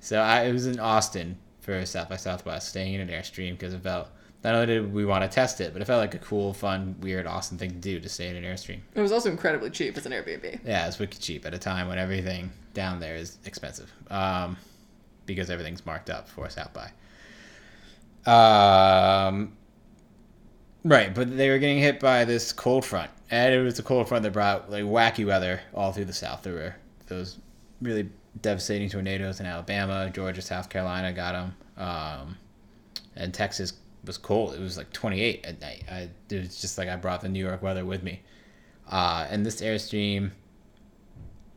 so 0.00 0.20
I 0.20 0.44
it 0.44 0.52
was 0.52 0.66
in 0.66 0.78
Austin 0.78 1.38
for 1.60 1.84
South 1.84 2.08
by 2.08 2.16
Southwest, 2.16 2.68
staying 2.68 2.94
in 2.94 3.00
an 3.00 3.08
Airstream 3.08 3.52
because 3.52 3.74
it 3.74 3.82
felt 3.82 4.08
not 4.44 4.54
only 4.54 4.66
did 4.66 4.92
we 4.92 5.04
want 5.04 5.24
to 5.24 5.28
test 5.28 5.60
it, 5.60 5.72
but 5.72 5.82
it 5.82 5.86
felt 5.86 6.00
like 6.00 6.14
a 6.14 6.18
cool, 6.18 6.54
fun, 6.54 6.94
weird, 7.00 7.26
awesome 7.26 7.58
thing 7.58 7.70
to 7.70 7.76
do 7.76 7.98
to 7.98 8.08
stay 8.08 8.28
in 8.28 8.36
an 8.36 8.44
Airstream. 8.44 8.78
It 8.94 9.00
was 9.00 9.10
also 9.10 9.28
incredibly 9.28 9.70
cheap 9.70 9.96
as 9.96 10.06
an 10.06 10.12
Airbnb. 10.12 10.60
Yeah, 10.64 10.86
it's 10.86 11.00
wicked 11.00 11.20
cheap 11.20 11.44
at 11.46 11.52
a 11.52 11.58
time 11.58 11.88
when 11.88 11.98
everything 11.98 12.52
down 12.72 13.00
there 13.00 13.16
is 13.16 13.38
expensive. 13.44 13.92
Um, 14.08 14.56
because 15.24 15.50
everything's 15.50 15.84
marked 15.84 16.10
up 16.10 16.28
for 16.28 16.48
South 16.48 16.70
by. 16.72 16.92
Um, 18.30 19.55
right, 20.86 21.14
but 21.14 21.36
they 21.36 21.50
were 21.50 21.58
getting 21.58 21.78
hit 21.78 22.00
by 22.00 22.24
this 22.24 22.52
cold 22.52 22.84
front, 22.84 23.10
and 23.30 23.54
it 23.54 23.60
was 23.60 23.78
a 23.78 23.82
cold 23.82 24.08
front 24.08 24.22
that 24.22 24.32
brought 24.32 24.70
like 24.70 24.84
wacky 24.84 25.26
weather 25.26 25.60
all 25.74 25.92
through 25.92 26.04
the 26.06 26.12
South. 26.12 26.42
There 26.42 26.54
were 26.54 26.76
those 27.06 27.38
really 27.82 28.08
devastating 28.40 28.88
tornadoes 28.88 29.40
in 29.40 29.46
Alabama, 29.46 30.10
Georgia, 30.12 30.42
South 30.42 30.68
Carolina 30.68 31.12
got 31.12 31.32
them, 31.32 31.54
um, 31.76 32.36
and 33.16 33.34
Texas 33.34 33.74
was 34.04 34.16
cold. 34.18 34.54
It 34.54 34.60
was 34.60 34.76
like 34.76 34.92
28 34.92 35.44
at 35.44 35.60
night. 35.60 35.84
I, 35.90 36.08
it 36.30 36.40
was 36.40 36.60
just 36.60 36.78
like 36.78 36.88
I 36.88 36.96
brought 36.96 37.20
the 37.20 37.28
New 37.28 37.44
York 37.44 37.62
weather 37.62 37.84
with 37.84 38.02
me, 38.02 38.22
uh, 38.90 39.26
and 39.28 39.44
this 39.44 39.60
airstream 39.60 40.30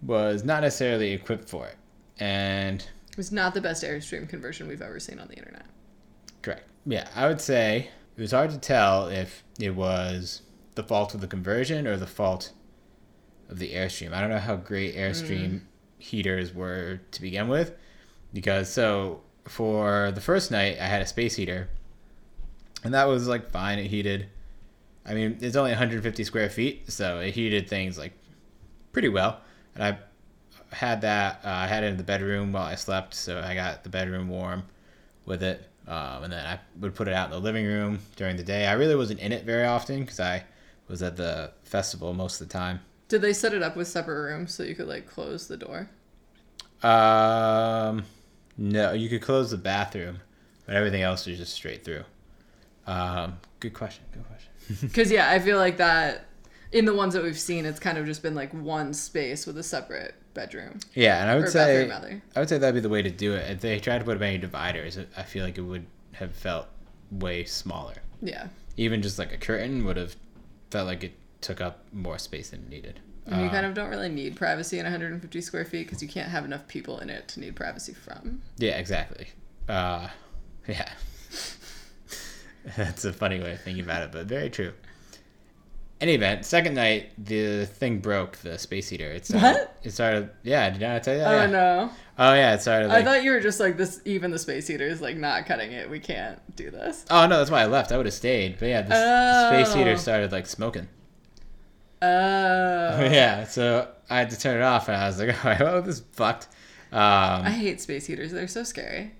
was 0.02 0.44
not 0.44 0.63
necessarily 0.63 1.12
equipped 1.12 1.50
for 1.50 1.68
it, 1.68 1.76
and 2.20 2.82
It 3.12 3.18
was 3.18 3.32
not 3.32 3.54
the 3.54 3.62
best 3.62 3.84
Airstream 3.84 4.28
conversion 4.28 4.68
we've 4.68 4.82
ever 4.82 5.00
seen 5.00 5.20
on 5.20 5.28
the 5.28 5.36
internet. 5.36 5.65
Correct. 6.42 6.63
Yeah, 6.86 7.08
I 7.15 7.28
would 7.28 7.42
say 7.42 7.89
it 8.20 8.24
was 8.24 8.32
hard 8.34 8.52
to 8.52 8.58
tell 8.58 9.08
if 9.08 9.46
it 9.62 9.74
was 9.74 10.42
the 10.76 10.84
fault 10.84 11.16
of 11.16 11.22
the 11.22 11.28
conversion 11.28 11.88
or 11.88 11.96
the 11.96 12.06
fault 12.06 12.52
of 13.48 13.60
the 13.60 13.72
Airstream. 13.72 14.12
I 14.12 14.20
don't 14.20 14.30
know 14.30 14.40
how 14.40 14.58
great 14.58 14.98
Airstream 14.98 15.62
heaters 16.00 16.54
were 16.54 17.00
to 17.12 17.22
begin 17.22 17.48
with, 17.48 17.78
because 18.34 18.70
so 18.70 19.22
for 19.46 20.12
the 20.12 20.20
first 20.20 20.52
night 20.52 20.78
I 20.82 20.88
had 20.88 21.02
a 21.02 21.06
space 21.06 21.38
heater, 21.38 21.70
and 22.84 22.94
that 22.94 23.06
was 23.06 23.26
like 23.26 23.52
fine. 23.52 23.80
It 23.80 23.88
heated. 23.88 24.28
I 25.06 25.14
mean, 25.14 25.38
it's 25.40 25.56
only 25.56 25.72
150 25.72 26.22
square 26.26 26.50
feet, 26.50 26.92
so 26.92 27.22
it 27.22 27.34
heated 27.34 27.70
things 27.70 27.98
like 27.98 28.12
pretty 28.92 29.08
well. 29.08 29.40
And 29.76 29.84
I 29.86 30.76
had 30.76 31.00
that. 31.02 31.40
Uh, 31.46 31.52
I 31.52 31.68
had 31.68 31.86
it 31.86 31.88
in 31.88 31.96
the 31.96 32.04
bedroom 32.04 32.52
while 32.52 32.66
I 32.66 32.76
slept, 32.76 33.14
so 33.14 33.40
I 33.40 33.56
got 33.56 33.86
the 33.86 33.90
bedroom 33.90 34.28
warm 34.28 34.64
with 35.26 35.42
it. 35.42 35.69
Um, 35.89 36.25
and 36.25 36.32
then 36.32 36.45
I 36.45 36.60
would 36.80 36.93
put 36.93 37.08
it 37.08 37.15
out 37.15 37.25
in 37.25 37.32
the 37.32 37.39
living 37.39 37.65
room 37.65 37.99
during 38.15 38.38
the 38.38 38.43
day. 38.43 38.67
I 38.67 38.73
really 38.73 38.95
wasn't 38.95 39.19
in 39.19 39.32
it 39.32 39.43
very 39.43 39.65
often 39.65 40.02
because 40.02 40.19
I 40.19 40.43
was 40.88 41.02
at 41.02 41.17
the 41.17 41.52
festival 41.63 42.13
most 42.13 42.39
of 42.39 42.47
the 42.47 42.54
time. 42.54 42.82
Did 43.08 43.21
they 43.23 43.34
set 43.34 43.56
it 43.56 43.63
up 43.63 43.75
with 43.75 43.88
separate 43.88 44.21
rooms 44.21 44.54
so 44.54 44.62
you 44.62 44.75
could 44.75 44.88
like 44.88 45.08
close 45.08 45.47
the 45.47 45.58
door? 45.58 45.89
Um, 46.84 48.04
no, 48.56 48.93
you 48.93 49.10
could 49.10 49.23
close 49.23 49.49
the 49.49 49.58
bathroom, 49.58 50.19
but 50.67 50.75
everything 50.75 51.02
else 51.02 51.25
was 51.25 51.39
just 51.39 51.54
straight 51.54 51.84
through. 51.84 52.04
Um, 52.86 53.38
good 53.60 53.73
question. 53.73 54.04
Good 54.13 54.25
question. 54.28 54.45
Because 54.88 55.12
yeah, 55.12 55.32
I 55.32 55.39
feel 55.39 55.58
like 55.58 55.78
that 55.78 56.25
in 56.71 56.86
the 56.86 56.93
ones 56.93 57.15
that 57.15 57.23
we've 57.23 57.39
seen, 57.39 57.65
it's 57.65 57.80
kind 57.80 57.97
of 57.97 58.06
just 58.06 58.21
been 58.21 58.36
like 58.36 58.54
one 58.54 58.93
space 58.93 59.47
with 59.47 59.58
a 59.58 59.63
separate 59.63 60.13
bedroom 60.34 60.80
yeah, 60.94 61.22
and 61.22 61.30
I 61.32 61.36
would 61.36 61.50
say 61.50 61.88
bathroom. 61.88 62.22
I 62.36 62.39
would 62.39 62.50
say 62.50 62.58
that'd 62.58 62.76
be 62.76 62.82
the 62.82 62.89
way 62.89 63.02
to 63.02 63.10
do 63.10 63.34
it. 63.34 63.50
If 63.52 63.62
they 63.62 63.80
tried 63.80 64.00
to 64.00 64.06
put 64.06 64.20
many 64.20 64.38
dividers, 64.38 64.98
I 65.18 65.24
feel 65.24 65.44
like 65.44 65.58
it 65.58 65.62
would 65.62 65.86
have 66.13 66.34
felt 66.34 66.68
way 67.12 67.44
smaller. 67.46 67.96
Yeah, 68.22 68.48
Even 68.78 69.02
just 69.02 69.18
like 69.18 69.34
a 69.34 69.38
curtain 69.38 69.86
would 69.86 69.98
have 69.98 70.15
felt 70.72 70.88
like 70.88 71.04
it 71.04 71.13
took 71.42 71.62
up 71.62 71.86
more 71.94 72.18
space 72.20 72.50
than 72.52 72.68
needed. 72.70 73.00
and 73.26 73.38
you 73.42 73.46
Um, 73.48 73.52
kind 73.52 73.65
of 73.65 73.74
don't 73.74 73.89
really 73.89 74.10
need 74.10 74.36
privacy 74.36 74.78
in 74.78 74.86
150 74.86 75.42
square 75.42 75.65
feet 75.65 75.86
because 75.88 76.02
you 76.02 76.08
can't 76.10 76.30
have 76.30 76.46
enough 76.46 76.68
people 76.68 77.00
in 77.00 77.10
it 77.10 77.28
to 77.30 77.39
need 77.39 77.56
privacy 77.56 77.94
from. 77.94 78.42
Yeah, 78.58 78.78
exactly. 78.78 79.30
Uh, 79.68 80.10
yeah. 80.68 80.89
That's 82.78 83.06
a 83.06 83.13
funny 83.13 83.39
way 83.39 83.54
of 83.54 83.62
thinking 83.62 83.84
about 83.84 84.04
it, 84.04 84.12
but 84.12 84.26
very 84.28 84.50
true. 84.50 84.74
Any 86.02 86.14
event, 86.14 86.46
second 86.46 86.76
night, 86.76 87.12
the 87.18 87.66
thing 87.66 88.00
broke, 88.00 88.38
the 88.38 88.58
space 88.58 88.88
heater. 88.88 89.12
It 89.12 89.26
started, 89.26 89.44
What? 89.60 89.78
It 89.84 89.92
started, 89.92 90.30
yeah, 90.44 90.70
did 90.70 90.82
I 90.84 91.00
tell 91.00 91.14
you 91.14 91.20
that? 91.20 91.28
Oh 91.34 91.38
yeah. 91.42 91.46
no! 91.48 91.90
Oh, 92.18 92.34
yeah, 92.34 92.54
it 92.54 92.62
started 92.62 92.90
I 92.92 93.02
thought 93.04 93.24
you 93.24 93.32
were 93.32 93.40
just 93.40 93.60
like 93.62 93.76
this. 93.78 94.02
Even 94.06 94.32
the 94.32 94.40
space 94.40 94.68
heater 94.68 94.86
is 94.86 95.02
like 95.02 95.16
not 95.18 95.46
cutting 95.46 95.72
it. 95.74 95.90
We 95.90 96.00
can't 96.00 96.40
do 96.56 96.70
this. 96.72 97.06
oh, 97.10 97.28
no, 97.28 97.38
that's 97.38 97.52
why 97.52 97.62
I 97.62 97.66
left. 97.66 97.92
I 97.92 97.98
would 97.98 98.06
have 98.06 98.14
stayed. 98.16 98.60
But 98.60 98.68
yeah, 98.70 98.82
the, 98.82 98.90
the 98.90 99.50
space 99.64 99.74
heater 99.76 99.92
Oh. 99.92 99.96
started 99.96 100.32
like 100.32 100.46
smoking. 100.48 100.88
Oh. 102.02 102.08
yeah, 103.12 103.44
so 103.46 103.88
I 104.10 104.20
had 104.20 104.30
to 104.32 104.40
turn 104.40 104.58
it 104.58 104.64
off, 104.64 104.88
and 104.88 104.98
I 104.98 105.08
was 105.08 105.20
like, 105.20 105.46
all 105.46 105.52
right, 105.52 105.60
well, 105.60 105.82
this 105.82 105.96
is 106.00 106.04
fucked. 106.14 106.48
Um, 106.92 107.00
I 107.46 107.52
hate 107.52 107.82
space 107.82 108.06
heaters. 108.06 108.32
They're 108.32 108.48
so 108.48 108.64
scary. 108.64 109.12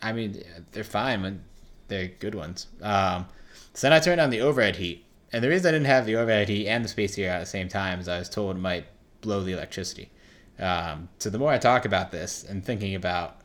I 0.00 0.12
mean, 0.12 0.42
they're 0.72 0.84
fine 0.84 1.22
when 1.22 1.44
they're 1.88 2.08
good 2.08 2.34
ones. 2.34 2.66
Um, 2.82 3.26
so 3.74 3.86
then 3.88 3.92
I 3.92 4.00
turned 4.00 4.20
on 4.20 4.30
the 4.30 4.40
overhead 4.40 4.76
heat, 4.76 5.04
and 5.32 5.44
the 5.44 5.48
reason 5.48 5.68
I 5.68 5.72
didn't 5.72 5.86
have 5.86 6.06
the 6.06 6.16
overhead 6.16 6.48
heat 6.48 6.68
and 6.68 6.84
the 6.84 6.88
space 6.88 7.14
heater 7.14 7.28
at 7.28 7.40
the 7.40 7.46
same 7.46 7.68
time 7.68 8.00
is 8.00 8.08
I 8.08 8.18
was 8.18 8.28
told 8.28 8.56
it 8.56 8.60
might 8.60 8.86
blow 9.20 9.42
the 9.42 9.52
electricity. 9.52 10.10
Um, 10.58 11.08
so 11.18 11.30
the 11.30 11.38
more 11.38 11.50
I 11.50 11.58
talk 11.58 11.84
about 11.84 12.10
this 12.10 12.44
and 12.44 12.64
thinking 12.64 12.94
about 12.94 13.40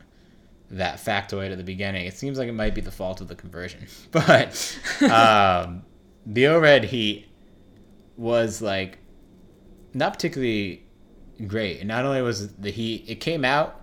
that 0.70 0.98
factoid 0.98 1.52
at 1.52 1.58
the 1.58 1.64
beginning, 1.64 2.06
it 2.06 2.16
seems 2.16 2.38
like 2.38 2.48
it 2.48 2.52
might 2.52 2.74
be 2.74 2.80
the 2.80 2.90
fault 2.90 3.20
of 3.20 3.28
the 3.28 3.34
conversion. 3.34 3.86
But 4.10 4.78
um, 5.10 5.82
the 6.26 6.48
overhead 6.48 6.84
heat 6.84 7.28
was 8.16 8.60
like 8.60 8.98
not 9.94 10.12
particularly 10.14 10.82
great. 11.46 11.78
And 11.78 11.88
not 11.88 12.04
only 12.04 12.22
was 12.22 12.52
the 12.54 12.70
heat, 12.70 13.04
it 13.08 13.16
came 13.16 13.44
out 13.44 13.80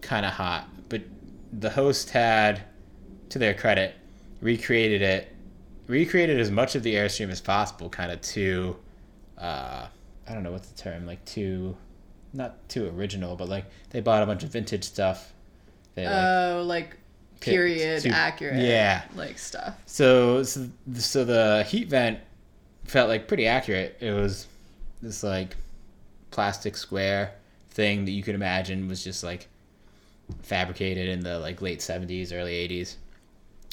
kind 0.00 0.26
of 0.26 0.32
hot, 0.32 0.68
but 0.88 1.02
the 1.52 1.70
host 1.70 2.10
had, 2.10 2.62
to 3.30 3.38
their 3.38 3.54
credit, 3.54 3.94
recreated 4.40 5.02
it, 5.02 5.35
recreated 5.86 6.38
as 6.40 6.50
much 6.50 6.74
of 6.74 6.82
the 6.82 6.94
airstream 6.94 7.30
as 7.30 7.40
possible, 7.40 7.88
kind 7.88 8.10
of 8.12 8.20
to, 8.20 8.76
uh, 9.38 9.86
I 10.28 10.34
don't 10.34 10.42
know 10.42 10.52
what's 10.52 10.68
the 10.68 10.80
term, 10.80 11.06
like 11.06 11.24
to, 11.26 11.76
not 12.32 12.68
too 12.68 12.88
original, 12.88 13.36
but 13.36 13.48
like 13.48 13.64
they 13.90 14.00
bought 14.00 14.22
a 14.22 14.26
bunch 14.26 14.42
of 14.42 14.50
vintage 14.50 14.84
stuff. 14.84 15.32
They 15.94 16.04
like 16.06 16.14
Oh, 16.14 16.62
like 16.66 16.96
period 17.40 18.02
to- 18.02 18.08
accurate. 18.10 18.60
yeah. 18.60 19.02
Like 19.14 19.38
stuff. 19.38 19.74
So, 19.86 20.42
so, 20.42 20.68
so 20.94 21.24
the 21.24 21.64
heat 21.68 21.88
vent 21.88 22.18
felt 22.84 23.08
like 23.08 23.28
pretty 23.28 23.46
accurate. 23.46 23.96
It 24.00 24.12
was 24.12 24.46
this 25.02 25.22
like 25.22 25.56
plastic 26.30 26.76
square 26.76 27.34
thing 27.70 28.04
that 28.06 28.10
you 28.10 28.22
could 28.22 28.34
imagine 28.34 28.88
was 28.88 29.02
just 29.04 29.22
like 29.22 29.48
fabricated 30.42 31.08
in 31.08 31.20
the 31.20 31.38
like 31.38 31.62
late 31.62 31.80
seventies, 31.80 32.32
early 32.32 32.54
eighties. 32.54 32.96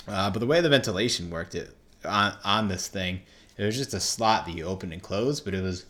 Uh, 0.07 0.29
but 0.29 0.39
the 0.39 0.45
way 0.45 0.61
the 0.61 0.69
ventilation 0.69 1.29
worked 1.29 1.55
it 1.55 1.75
on 2.05 2.35
on 2.43 2.67
this 2.67 2.87
thing, 2.87 3.21
it 3.57 3.63
was 3.65 3.77
just 3.77 3.93
a 3.93 3.99
slot 3.99 4.45
that 4.45 4.55
you 4.55 4.65
opened 4.65 4.93
and 4.93 5.01
closed, 5.01 5.45
but 5.45 5.53
it 5.53 5.61
was 5.61 5.85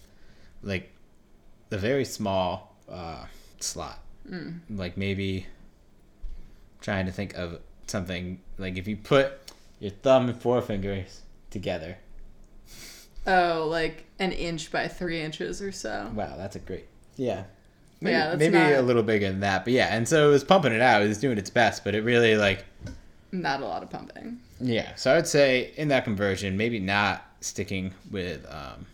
like 0.61 0.89
a 1.71 1.77
very 1.77 2.05
small 2.05 2.75
uh, 2.91 3.25
slot. 3.59 3.99
Like 4.69 4.95
maybe 4.97 5.47
trying 6.81 7.05
to 7.07 7.11
think 7.11 7.33
of 7.35 7.59
something 7.87 8.39
like 8.57 8.77
if 8.77 8.87
you 8.87 8.95
put 8.95 9.33
your 9.79 9.91
thumb 9.91 10.29
and 10.29 10.39
forefingers 10.41 11.19
together. 11.49 11.97
Oh, 13.25 13.67
like 13.69 14.05
an 14.19 14.31
inch 14.31 14.71
by 14.71 14.87
three 14.87 15.21
inches 15.21 15.61
or 15.61 15.71
so. 15.71 16.11
Wow, 16.13 16.35
that's 16.37 16.55
a 16.55 16.59
great. 16.59 16.85
Yeah. 17.15 17.43
Maybe, 18.01 18.13
Yeah, 18.13 18.25
that's 18.27 18.39
maybe 18.39 18.57
not- 18.57 18.71
a 18.73 18.81
little 18.81 19.03
bigger 19.03 19.29
than 19.29 19.39
that, 19.41 19.63
but 19.63 19.71
yeah. 19.73 19.95
And 19.95 20.07
so 20.07 20.27
it 20.27 20.31
was 20.31 20.43
pumping 20.43 20.73
it 20.73 20.81
out. 20.81 21.01
It 21.01 21.07
was 21.07 21.19
doing 21.19 21.37
its 21.37 21.49
best, 21.49 21.83
but 21.85 21.95
it 21.95 22.01
really 22.03 22.35
like 22.35 22.65
Not 23.31 23.61
a 23.61 23.65
lot 23.65 23.81
of 23.83 23.89
pumping. 23.89 24.39
Yeah. 24.63 24.95
So 24.95 25.11
I 25.11 25.15
would 25.15 25.27
say 25.27 25.71
in 25.75 25.89
that 25.89 26.03
conversion, 26.03 26.57
maybe 26.57 26.79
not 26.79 27.25
sticking 27.41 27.93
with 28.09 28.45
um, 28.49 28.85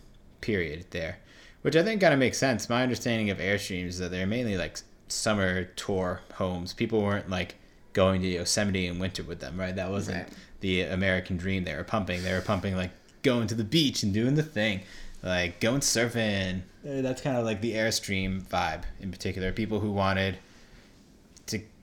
period 0.41 0.85
there, 0.91 1.19
which 1.61 1.75
I 1.75 1.83
think 1.83 2.01
kind 2.01 2.13
of 2.13 2.19
makes 2.19 2.37
sense. 2.37 2.67
My 2.69 2.83
understanding 2.83 3.29
of 3.29 3.37
Airstreams 3.37 3.87
is 3.89 3.99
that 3.99 4.09
they're 4.11 4.25
mainly 4.27 4.57
like 4.57 4.79
summer 5.07 5.65
tour 5.65 6.21
homes. 6.33 6.73
People 6.73 7.01
weren't 7.01 7.29
like 7.29 7.55
going 7.93 8.21
to 8.21 8.27
Yosemite 8.27 8.87
in 8.87 8.99
winter 8.99 9.23
with 9.23 9.39
them, 9.39 9.59
right? 9.59 9.75
That 9.75 9.89
wasn't 9.91 10.17
Right. 10.17 10.33
the 10.61 10.81
American 10.81 11.37
dream 11.37 11.63
they 11.63 11.75
were 11.75 11.83
pumping. 11.83 12.23
They 12.23 12.33
were 12.33 12.41
pumping 12.41 12.75
like 12.75 12.91
going 13.23 13.47
to 13.47 13.55
the 13.55 13.63
beach 13.63 14.03
and 14.03 14.13
doing 14.13 14.35
the 14.35 14.43
thing, 14.43 14.81
like 15.21 15.59
going 15.59 15.81
surfing. 15.81 16.61
That's 16.83 17.21
kind 17.21 17.37
of 17.37 17.45
like 17.45 17.61
the 17.61 17.73
Airstream 17.73 18.41
vibe 18.43 18.83
in 19.01 19.11
particular. 19.11 19.51
People 19.51 19.79
who 19.79 19.91
wanted 19.91 20.37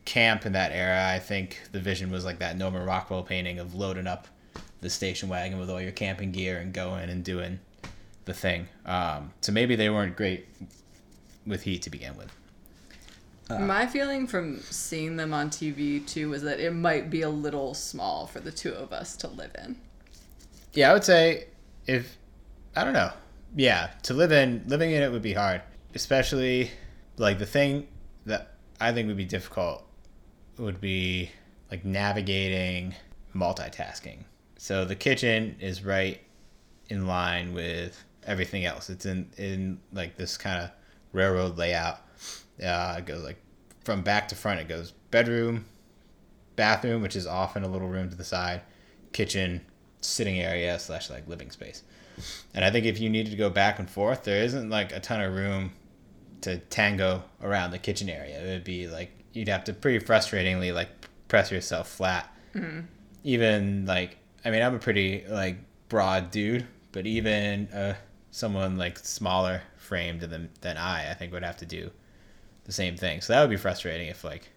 camp 0.07 0.47
in 0.47 0.53
that 0.53 0.73
era, 0.73 1.13
I 1.13 1.19
think 1.19 1.61
the 1.73 1.81
vision 1.81 2.11
was 2.11 2.25
like 2.25 2.39
that 2.39 2.57
Norman 2.57 2.87
Rockwell 2.87 3.23
painting 3.23 3.59
of 3.59 3.75
loading 3.75 4.07
up 4.07 4.29
the 4.81 4.89
station 4.89 5.29
wagon 5.29 5.59
with 5.59 5.69
all 5.69 5.81
your 5.81 5.93
camping 5.93 6.33
gear 6.33 6.59
and 6.59 6.73
going 6.73 7.11
and 7.11 7.23
doing 7.23 7.59
the 8.25 8.33
thing. 8.33 8.69
Um, 8.87 9.33
so 9.43 9.53
maybe 9.53 9.77
they 9.77 9.91
weren't 9.91 10.17
great 10.17 10.47
with 11.47 11.63
heat 11.63 11.83
to 11.83 11.91
begin 11.91 12.17
with. 12.17 12.33
My 13.49 13.87
feeling 13.87 14.27
from 14.27 14.61
seeing 14.61 15.17
them 15.17 15.33
on 15.33 15.51
TV 15.51 16.05
too 16.07 16.31
was 16.31 16.43
that 16.43 16.59
it 16.59 16.73
might 16.73 17.11
be 17.11 17.23
a 17.23 17.29
little 17.29 17.75
small 17.75 18.27
for 18.27 18.41
the 18.41 18.51
two 18.51 18.73
of 18.73 18.93
us 18.93 19.17
to 19.19 19.29
live 19.29 19.53
in. 19.63 19.77
Yeah, 20.73 20.91
I 20.91 20.95
would 20.95 21.05
say 21.05 21.47
if 21.87 22.17
I 22.75 22.83
don't 22.83 22.93
know. 22.93 23.13
Yeah, 23.55 23.91
to 24.03 24.15
live 24.15 24.33
in 24.33 24.65
living 24.67 24.91
in 24.91 25.03
it 25.03 25.13
would 25.13 25.23
be 25.23 25.33
hard, 25.33 25.63
especially 25.95 26.73
like 27.19 27.39
the 27.39 27.47
thing 27.47 27.87
that 28.27 28.55
I 28.81 28.93
think 28.93 29.07
would 29.07 29.17
be 29.17 29.25
difficult 29.25 29.86
would 30.59 30.81
be 30.81 31.31
like 31.71 31.85
navigating 31.85 32.95
multitasking. 33.35 34.25
So 34.57 34.85
the 34.85 34.97
kitchen 34.97 35.57
is 35.61 35.85
right 35.85 36.21
in 36.89 37.07
line 37.07 37.53
with 37.53 38.03
everything 38.27 38.65
else. 38.65 38.91
It's 38.91 39.07
in 39.07 39.31
in 39.37 39.81
like 39.93 40.17
this 40.17 40.37
kind 40.37 40.63
of 40.63 40.71
railroad 41.13 41.59
layout. 41.59 42.01
Uh, 42.63 42.97
it 42.99 43.07
goes 43.07 43.23
like 43.23 43.39
from 43.85 44.03
back 44.03 44.29
to 44.29 44.35
front. 44.35 44.61
It 44.61 44.69
goes 44.69 44.93
bedroom, 45.11 45.67
bathroom, 46.57 47.03
which 47.03 47.17
is 47.17 47.27
often 47.27 47.63
a 47.63 47.69
little 47.69 47.89
room 47.89 48.11
to 48.11 48.17
the 48.17 48.25
side, 48.25 48.63
kitchen, 49.13 49.61
sitting 50.01 50.41
area 50.41 50.79
slash 50.79 51.11
like 51.11 51.29
living 51.29 51.51
space. 51.51 51.83
And 52.55 52.65
I 52.65 52.71
think 52.71 52.87
if 52.87 52.99
you 52.99 53.11
needed 53.11 53.31
to 53.31 53.37
go 53.37 53.51
back 53.51 53.79
and 53.79 53.89
forth, 53.89 54.25
there 54.25 54.43
isn't 54.43 54.71
like 54.71 54.93
a 54.93 55.01
ton 55.01 55.21
of 55.21 55.35
room 55.35 55.73
to 56.43 56.59
tango 56.59 57.23
around 57.43 57.73
the 57.73 57.79
kitchen 57.79 58.09
area. 58.09 58.41
It 58.41 58.49
would 58.49 58.65
be 58.65 58.89
like 58.89 59.13
you'd 59.37 59.49
have 59.49 59.65
to 59.65 59.73
pretty 59.73 60.05
frustratingly 60.05 60.75
like 60.75 60.89
press 61.29 61.51
yourself 61.53 61.89
flat. 61.89 62.35
Even 63.23 63.85
like 63.87 64.17
I 64.45 64.51
mean, 64.51 64.63
I'm 64.63 64.75
a 64.75 64.79
pretty 64.79 65.25
like 65.29 65.59
broad 65.89 66.31
dude, 66.31 66.67
but 66.93 67.07
even 67.07 67.69
uh, 67.69 67.95
someone 68.31 68.79
like 68.79 68.99
smaller 68.99 69.63
framed 69.77 70.23
than 70.23 70.49
than 70.63 70.77
I, 70.77 71.11
I 71.11 71.15
think 71.15 71.33
would 71.33 71.45
have 71.45 71.59
to 71.59 71.67
do 71.67 71.91
the 72.65 72.73
same 72.73 72.97
thing. 72.97 73.21
So 73.21 73.33
that 73.33 73.41
would 73.41 73.51
be 73.51 73.57
frustrating 73.57 74.09
if 74.09 74.25
like 74.25 74.49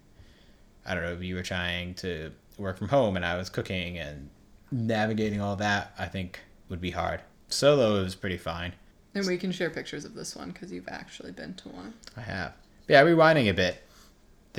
I 0.85 0.95
don't 0.95 1.03
know, 1.03 1.13
if 1.13 1.23
you 1.23 1.35
were 1.35 1.43
trying 1.43 1.93
to 1.95 2.31
work 2.57 2.77
from 2.77 2.87
home 2.87 3.15
and 3.15 3.25
I 3.25 3.35
was 3.35 3.49
cooking 3.49 3.97
and 3.97 4.29
navigating 4.71 5.41
all 5.41 5.55
that, 5.57 5.93
I 5.99 6.05
think 6.05 6.39
would 6.69 6.81
be 6.81 6.91
hard. 6.91 7.21
Solo 7.49 7.95
is 7.95 8.15
pretty 8.15 8.37
fine. 8.37 8.73
And 9.15 9.25
we 9.25 9.37
can 9.37 9.51
share 9.51 9.69
pictures 9.69 10.05
of 10.05 10.13
this 10.13 10.35
one 10.35 10.51
because 10.51 10.71
you've 10.71 10.87
actually 10.87 11.31
been 11.31 11.55
to 11.55 11.69
one. 11.69 11.93
I 12.15 12.21
have. 12.21 12.53
Yeah, 12.87 13.03
rewinding 13.03 13.49
a 13.49 13.53
bit. 13.53 13.83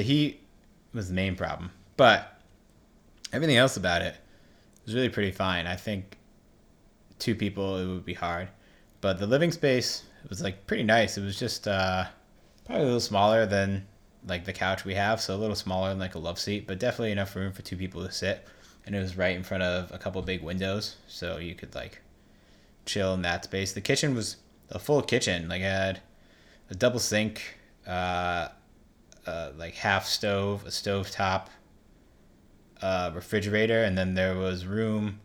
The 0.00 0.06
heat 0.06 0.40
was 0.94 1.08
the 1.08 1.14
main 1.14 1.36
problem, 1.36 1.72
but 1.98 2.40
everything 3.34 3.58
else 3.58 3.76
about 3.76 4.00
it 4.00 4.16
was 4.86 4.94
really 4.94 5.10
pretty 5.10 5.30
fine. 5.30 5.66
I 5.66 5.76
think 5.76 6.16
two 7.18 7.34
people 7.34 7.76
it 7.76 7.86
would 7.86 8.06
be 8.06 8.14
hard, 8.14 8.48
but 9.02 9.18
the 9.18 9.26
living 9.26 9.52
space 9.52 10.04
was 10.26 10.40
like 10.40 10.66
pretty 10.66 10.84
nice. 10.84 11.18
It 11.18 11.20
was 11.22 11.38
just 11.38 11.68
uh, 11.68 12.06
probably 12.64 12.80
a 12.80 12.86
little 12.86 13.00
smaller 13.00 13.44
than 13.44 13.86
like 14.26 14.46
the 14.46 14.54
couch 14.54 14.86
we 14.86 14.94
have, 14.94 15.20
so 15.20 15.34
a 15.34 15.36
little 15.36 15.54
smaller 15.54 15.90
than 15.90 15.98
like 15.98 16.14
a 16.14 16.18
love 16.18 16.38
seat, 16.38 16.66
but 16.66 16.78
definitely 16.78 17.12
enough 17.12 17.36
room 17.36 17.52
for 17.52 17.60
two 17.60 17.76
people 17.76 18.02
to 18.02 18.10
sit. 18.10 18.48
And 18.86 18.96
it 18.96 19.00
was 19.00 19.18
right 19.18 19.36
in 19.36 19.42
front 19.42 19.64
of 19.64 19.92
a 19.92 19.98
couple 19.98 20.22
big 20.22 20.42
windows, 20.42 20.96
so 21.08 21.36
you 21.36 21.54
could 21.54 21.74
like 21.74 22.00
chill 22.86 23.12
in 23.12 23.20
that 23.20 23.44
space. 23.44 23.74
The 23.74 23.82
kitchen 23.82 24.14
was 24.14 24.38
a 24.70 24.78
full 24.78 25.02
kitchen. 25.02 25.46
Like 25.46 25.60
I 25.60 25.66
had 25.66 26.00
a 26.70 26.74
double 26.74 27.00
sink, 27.00 27.58
uh, 27.86 28.48
uh, 29.26 29.50
like 29.56 29.74
half 29.74 30.06
stove, 30.06 30.64
a 30.66 30.70
stove 30.70 31.10
top, 31.10 31.50
uh, 32.82 33.10
refrigerator, 33.14 33.82
and 33.82 33.96
then 33.96 34.14
there 34.14 34.36
was 34.36 34.66
room 34.66 35.20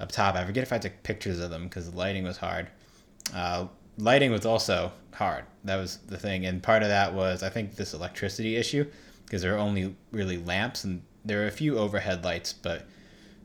up 0.00 0.10
top. 0.10 0.34
I 0.34 0.44
forget 0.44 0.62
if 0.62 0.72
I 0.72 0.78
took 0.78 1.02
pictures 1.02 1.38
of 1.40 1.50
them 1.50 1.64
because 1.64 1.90
the 1.90 1.96
lighting 1.96 2.24
was 2.24 2.38
hard. 2.38 2.68
Uh, 3.34 3.66
lighting 3.98 4.30
was 4.30 4.46
also 4.46 4.92
hard. 5.12 5.44
That 5.64 5.76
was 5.76 5.98
the 5.98 6.18
thing, 6.18 6.46
and 6.46 6.62
part 6.62 6.82
of 6.82 6.88
that 6.88 7.14
was 7.14 7.42
I 7.42 7.48
think 7.48 7.76
this 7.76 7.94
electricity 7.94 8.56
issue 8.56 8.86
because 9.24 9.42
there 9.42 9.54
are 9.54 9.58
only 9.58 9.94
really 10.12 10.36
lamps, 10.36 10.84
and 10.84 11.02
there 11.24 11.42
are 11.42 11.46
a 11.46 11.52
few 11.52 11.78
overhead 11.78 12.24
lights, 12.24 12.52
but 12.52 12.86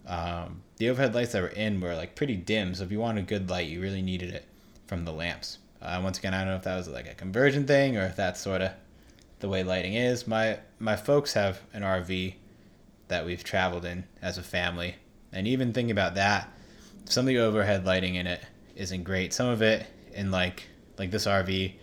um, 0.07 0.61
the 0.77 0.89
overhead 0.89 1.13
lights 1.13 1.33
that 1.33 1.41
were 1.41 1.49
in 1.49 1.79
were 1.79 1.95
like 1.95 2.15
pretty 2.15 2.35
dim. 2.35 2.73
So 2.73 2.83
if 2.83 2.91
you 2.91 2.99
wanted 2.99 3.27
good 3.27 3.49
light, 3.49 3.67
you 3.67 3.81
really 3.81 4.01
needed 4.01 4.33
it 4.33 4.45
from 4.87 5.05
the 5.05 5.13
lamps. 5.13 5.59
Uh, 5.81 5.99
once 6.03 6.17
again, 6.17 6.33
I 6.33 6.39
don't 6.39 6.49
know 6.49 6.55
if 6.55 6.63
that 6.63 6.75
was 6.75 6.87
like 6.87 7.07
a 7.07 7.13
conversion 7.13 7.65
thing 7.65 7.95
or 7.95 8.05
if 8.05 8.15
that's 8.15 8.41
sort 8.41 8.61
of 8.61 8.71
the 9.39 9.49
way 9.49 9.63
lighting 9.63 9.93
is. 9.93 10.27
My 10.27 10.59
my 10.79 10.95
folks 10.95 11.33
have 11.33 11.61
an 11.73 11.83
RV 11.83 12.35
that 13.07 13.25
we've 13.25 13.43
traveled 13.43 13.85
in 13.85 14.05
as 14.21 14.37
a 14.37 14.43
family, 14.43 14.95
and 15.31 15.47
even 15.47 15.73
thinking 15.73 15.91
about 15.91 16.15
that, 16.15 16.51
some 17.05 17.25
of 17.25 17.27
the 17.27 17.39
overhead 17.39 17.85
lighting 17.85 18.15
in 18.15 18.27
it 18.27 18.41
isn't 18.75 19.03
great. 19.03 19.33
Some 19.33 19.47
of 19.47 19.61
it 19.61 19.85
in 20.13 20.31
like 20.31 20.67
like 20.97 21.11
this 21.11 21.25
RV 21.25 21.73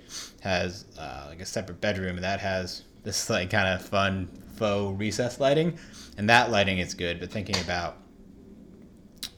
has 0.41 0.85
uh, 0.99 1.27
like 1.29 1.41
a 1.41 1.47
separate 1.47 1.81
bedroom 1.81 2.17
that 2.21 2.41
has 2.41 2.83
this 3.03 3.31
like 3.31 3.51
kind 3.51 3.69
of 3.69 3.87
fun 3.87 4.29
faux 4.57 4.99
recess 4.99 5.41
lighting, 5.41 5.79
and 6.17 6.29
that 6.29 6.51
lighting 6.51 6.79
is 6.79 6.95
good. 6.95 7.21
But 7.21 7.31
thinking 7.31 7.61
about 7.63 7.97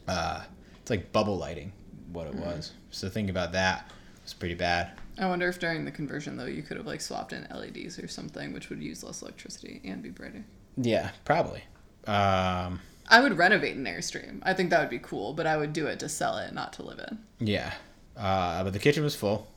uh, 0.07 0.43
it's 0.81 0.89
like 0.89 1.11
bubble 1.11 1.37
lighting, 1.37 1.71
what 2.11 2.27
it 2.27 2.35
was. 2.35 2.73
So 2.91 3.09
thinking 3.09 3.29
about 3.29 3.51
that 3.53 3.91
was 4.23 4.33
pretty 4.33 4.55
bad. 4.55 4.91
I 5.19 5.27
wonder 5.27 5.47
if 5.49 5.59
during 5.59 5.85
the 5.85 5.91
conversion 5.91 6.37
though 6.37 6.45
you 6.45 6.63
could 6.63 6.77
have 6.77 6.87
like 6.87 7.01
swapped 7.01 7.33
in 7.33 7.47
LEDs 7.53 7.99
or 7.99 8.07
something, 8.07 8.53
which 8.53 8.69
would 8.69 8.81
use 8.81 9.03
less 9.03 9.21
electricity 9.21 9.81
and 9.83 10.01
be 10.01 10.09
brighter. 10.09 10.45
Yeah, 10.77 11.11
probably. 11.25 11.63
Um, 12.07 12.79
I 13.09 13.19
would 13.21 13.37
renovate 13.37 13.75
an 13.75 13.85
Airstream. 13.85 14.39
I 14.43 14.53
think 14.53 14.69
that 14.69 14.79
would 14.79 14.89
be 14.89 14.99
cool, 14.99 15.33
but 15.33 15.45
I 15.45 15.57
would 15.57 15.73
do 15.73 15.87
it 15.87 15.99
to 15.99 16.09
sell 16.09 16.37
it, 16.37 16.53
not 16.53 16.73
to 16.73 16.83
live 16.83 16.99
in. 16.99 17.19
yeah, 17.45 17.73
uh, 18.15 18.63
but 18.63 18.73
the 18.73 18.79
kitchen 18.79 19.03
was 19.03 19.15
full. 19.15 19.47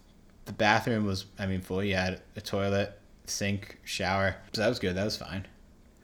The 0.47 0.53
bathroom 0.53 1.07
was, 1.07 1.27
I 1.39 1.47
mean, 1.47 1.61
full. 1.61 1.85
You 1.85 1.95
had 1.95 2.21
a 2.35 2.41
toilet, 2.41 2.99
sink, 3.27 3.79
shower. 3.85 4.37
So 4.53 4.63
that 4.63 4.69
was 4.69 4.81
good. 4.81 4.97
That 4.97 5.05
was 5.05 5.17
fine. 5.17 5.47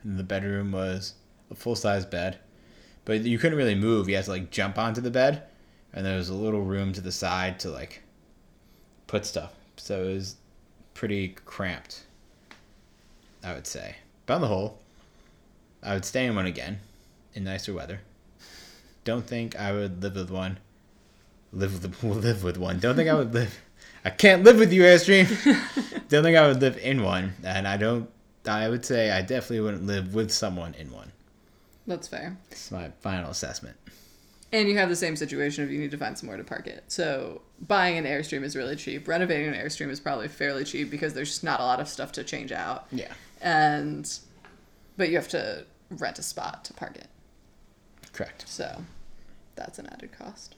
And 0.03 0.17
the 0.17 0.23
bedroom 0.23 0.71
was 0.71 1.15
a 1.51 1.55
full 1.55 1.75
size 1.75 2.05
bed, 2.05 2.39
but 3.03 3.21
you 3.21 3.37
couldn't 3.37 3.57
really 3.57 3.75
move. 3.75 4.07
You 4.07 4.15
had 4.15 4.25
to 4.25 4.31
like 4.31 4.51
jump 4.51 4.77
onto 4.77 5.01
the 5.01 5.11
bed, 5.11 5.43
and 5.91 6.05
there 6.05 6.15
was 6.15 6.29
a 6.29 6.33
little 6.35 6.61
room 6.61 6.93
to 6.93 7.01
the 7.01 7.11
side 7.11 7.59
to 7.61 7.69
like 7.69 8.01
put 9.09 9.25
stuff. 9.25 9.51
So 9.75 10.03
it 10.03 10.13
was 10.13 10.35
pretty 10.93 11.29
cramped. 11.45 12.03
I 13.43 13.53
would 13.53 13.67
say. 13.67 13.95
But 14.25 14.35
on 14.35 14.41
the 14.41 14.47
whole, 14.47 14.77
I 15.81 15.93
would 15.93 16.05
stay 16.05 16.25
in 16.25 16.35
one 16.35 16.45
again 16.45 16.79
in 17.33 17.43
nicer 17.43 17.73
weather. 17.73 18.01
Don't 19.03 19.25
think 19.25 19.55
I 19.55 19.71
would 19.71 20.03
live 20.03 20.15
with 20.15 20.29
one. 20.29 20.59
Live 21.51 21.83
with 21.83 22.03
live 22.23 22.43
with 22.43 22.57
one. 22.57 22.79
Don't 22.79 22.95
think 22.95 23.09
I 23.09 23.15
would 23.15 23.33
live. 23.33 23.59
I 24.05 24.11
can't 24.11 24.43
live 24.43 24.59
with 24.59 24.71
you, 24.71 24.83
Airstream. 24.83 25.27
don't 26.09 26.23
think 26.23 26.37
I 26.37 26.47
would 26.47 26.61
live 26.61 26.77
in 26.77 27.01
one, 27.01 27.33
and 27.43 27.67
I 27.67 27.77
don't. 27.77 28.09
I 28.45 28.69
would 28.69 28.85
say 28.85 29.11
I 29.11 29.21
definitely 29.21 29.61
wouldn't 29.61 29.85
live 29.85 30.13
with 30.13 30.31
someone 30.31 30.73
in 30.75 30.91
one. 30.91 31.11
That's 31.87 32.07
fair. 32.07 32.37
It's 32.51 32.71
my 32.71 32.91
final 33.01 33.31
assessment. 33.31 33.77
And 34.51 34.67
you 34.67 34.77
have 34.77 34.89
the 34.89 34.95
same 34.95 35.15
situation 35.15 35.63
if 35.63 35.69
you 35.69 35.77
need 35.79 35.91
to 35.91 35.97
find 35.97 36.17
somewhere 36.17 36.37
to 36.37 36.43
park 36.43 36.65
it. 36.65 36.83
So 36.87 37.41
buying 37.67 37.97
an 37.97 38.05
Airstream 38.05 38.41
is 38.43 38.55
really 38.55 38.75
cheap. 38.75 39.07
Renovating 39.07 39.47
an 39.47 39.53
Airstream 39.53 39.89
is 39.89 39.99
probably 39.99 40.27
fairly 40.27 40.63
cheap 40.63 40.89
because 40.89 41.13
there's 41.13 41.29
just 41.29 41.43
not 41.43 41.59
a 41.59 41.63
lot 41.63 41.79
of 41.79 41.87
stuff 41.87 42.11
to 42.13 42.23
change 42.23 42.51
out. 42.51 42.87
Yeah, 42.91 43.11
And 43.41 44.11
but 44.97 45.09
you 45.09 45.17
have 45.17 45.27
to 45.29 45.65
rent 45.91 46.17
a 46.17 46.23
spot 46.23 46.65
to 46.65 46.73
park 46.73 46.95
it. 46.95 47.07
correct. 48.11 48.45
So 48.47 48.81
that's 49.55 49.77
an 49.77 49.87
added 49.91 50.11
cost. 50.17 50.55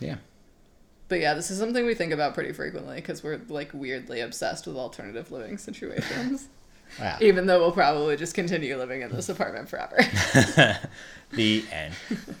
Yeah, 0.00 0.16
But 1.08 1.20
yeah, 1.20 1.34
this 1.34 1.50
is 1.50 1.58
something 1.58 1.84
we 1.86 1.94
think 1.94 2.12
about 2.12 2.34
pretty 2.34 2.52
frequently 2.52 2.96
because 2.96 3.22
we're 3.22 3.40
like 3.48 3.70
weirdly 3.72 4.20
obsessed 4.20 4.66
with 4.66 4.76
alternative 4.76 5.30
living 5.30 5.58
situations. 5.68 6.48
wow. 6.98 7.18
Even 7.20 7.46
though 7.46 7.60
we'll 7.60 7.70
probably 7.72 8.16
just 8.16 8.34
continue 8.34 8.76
living 8.76 9.02
in 9.02 9.12
this 9.12 9.28
apartment 9.28 9.68
forever. 9.68 9.96
the 11.32 11.64
end. 11.70 11.94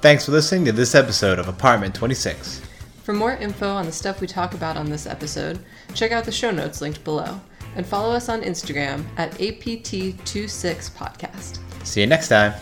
Thanks 0.00 0.26
for 0.26 0.30
listening 0.30 0.64
to 0.66 0.72
this 0.72 0.94
episode 0.94 1.40
of 1.40 1.48
Apartment 1.48 1.92
26. 1.92 2.62
For 3.02 3.12
more 3.12 3.32
info 3.32 3.68
on 3.68 3.84
the 3.84 3.90
stuff 3.90 4.20
we 4.20 4.28
talk 4.28 4.54
about 4.54 4.76
on 4.76 4.88
this 4.88 5.06
episode, 5.06 5.58
check 5.92 6.12
out 6.12 6.22
the 6.24 6.30
show 6.30 6.52
notes 6.52 6.80
linked 6.80 7.02
below 7.02 7.40
and 7.74 7.84
follow 7.84 8.14
us 8.14 8.28
on 8.28 8.42
Instagram 8.42 9.04
at 9.16 9.32
APT26podcast. 9.32 11.58
See 11.84 12.00
you 12.00 12.06
next 12.06 12.28
time. 12.28 12.54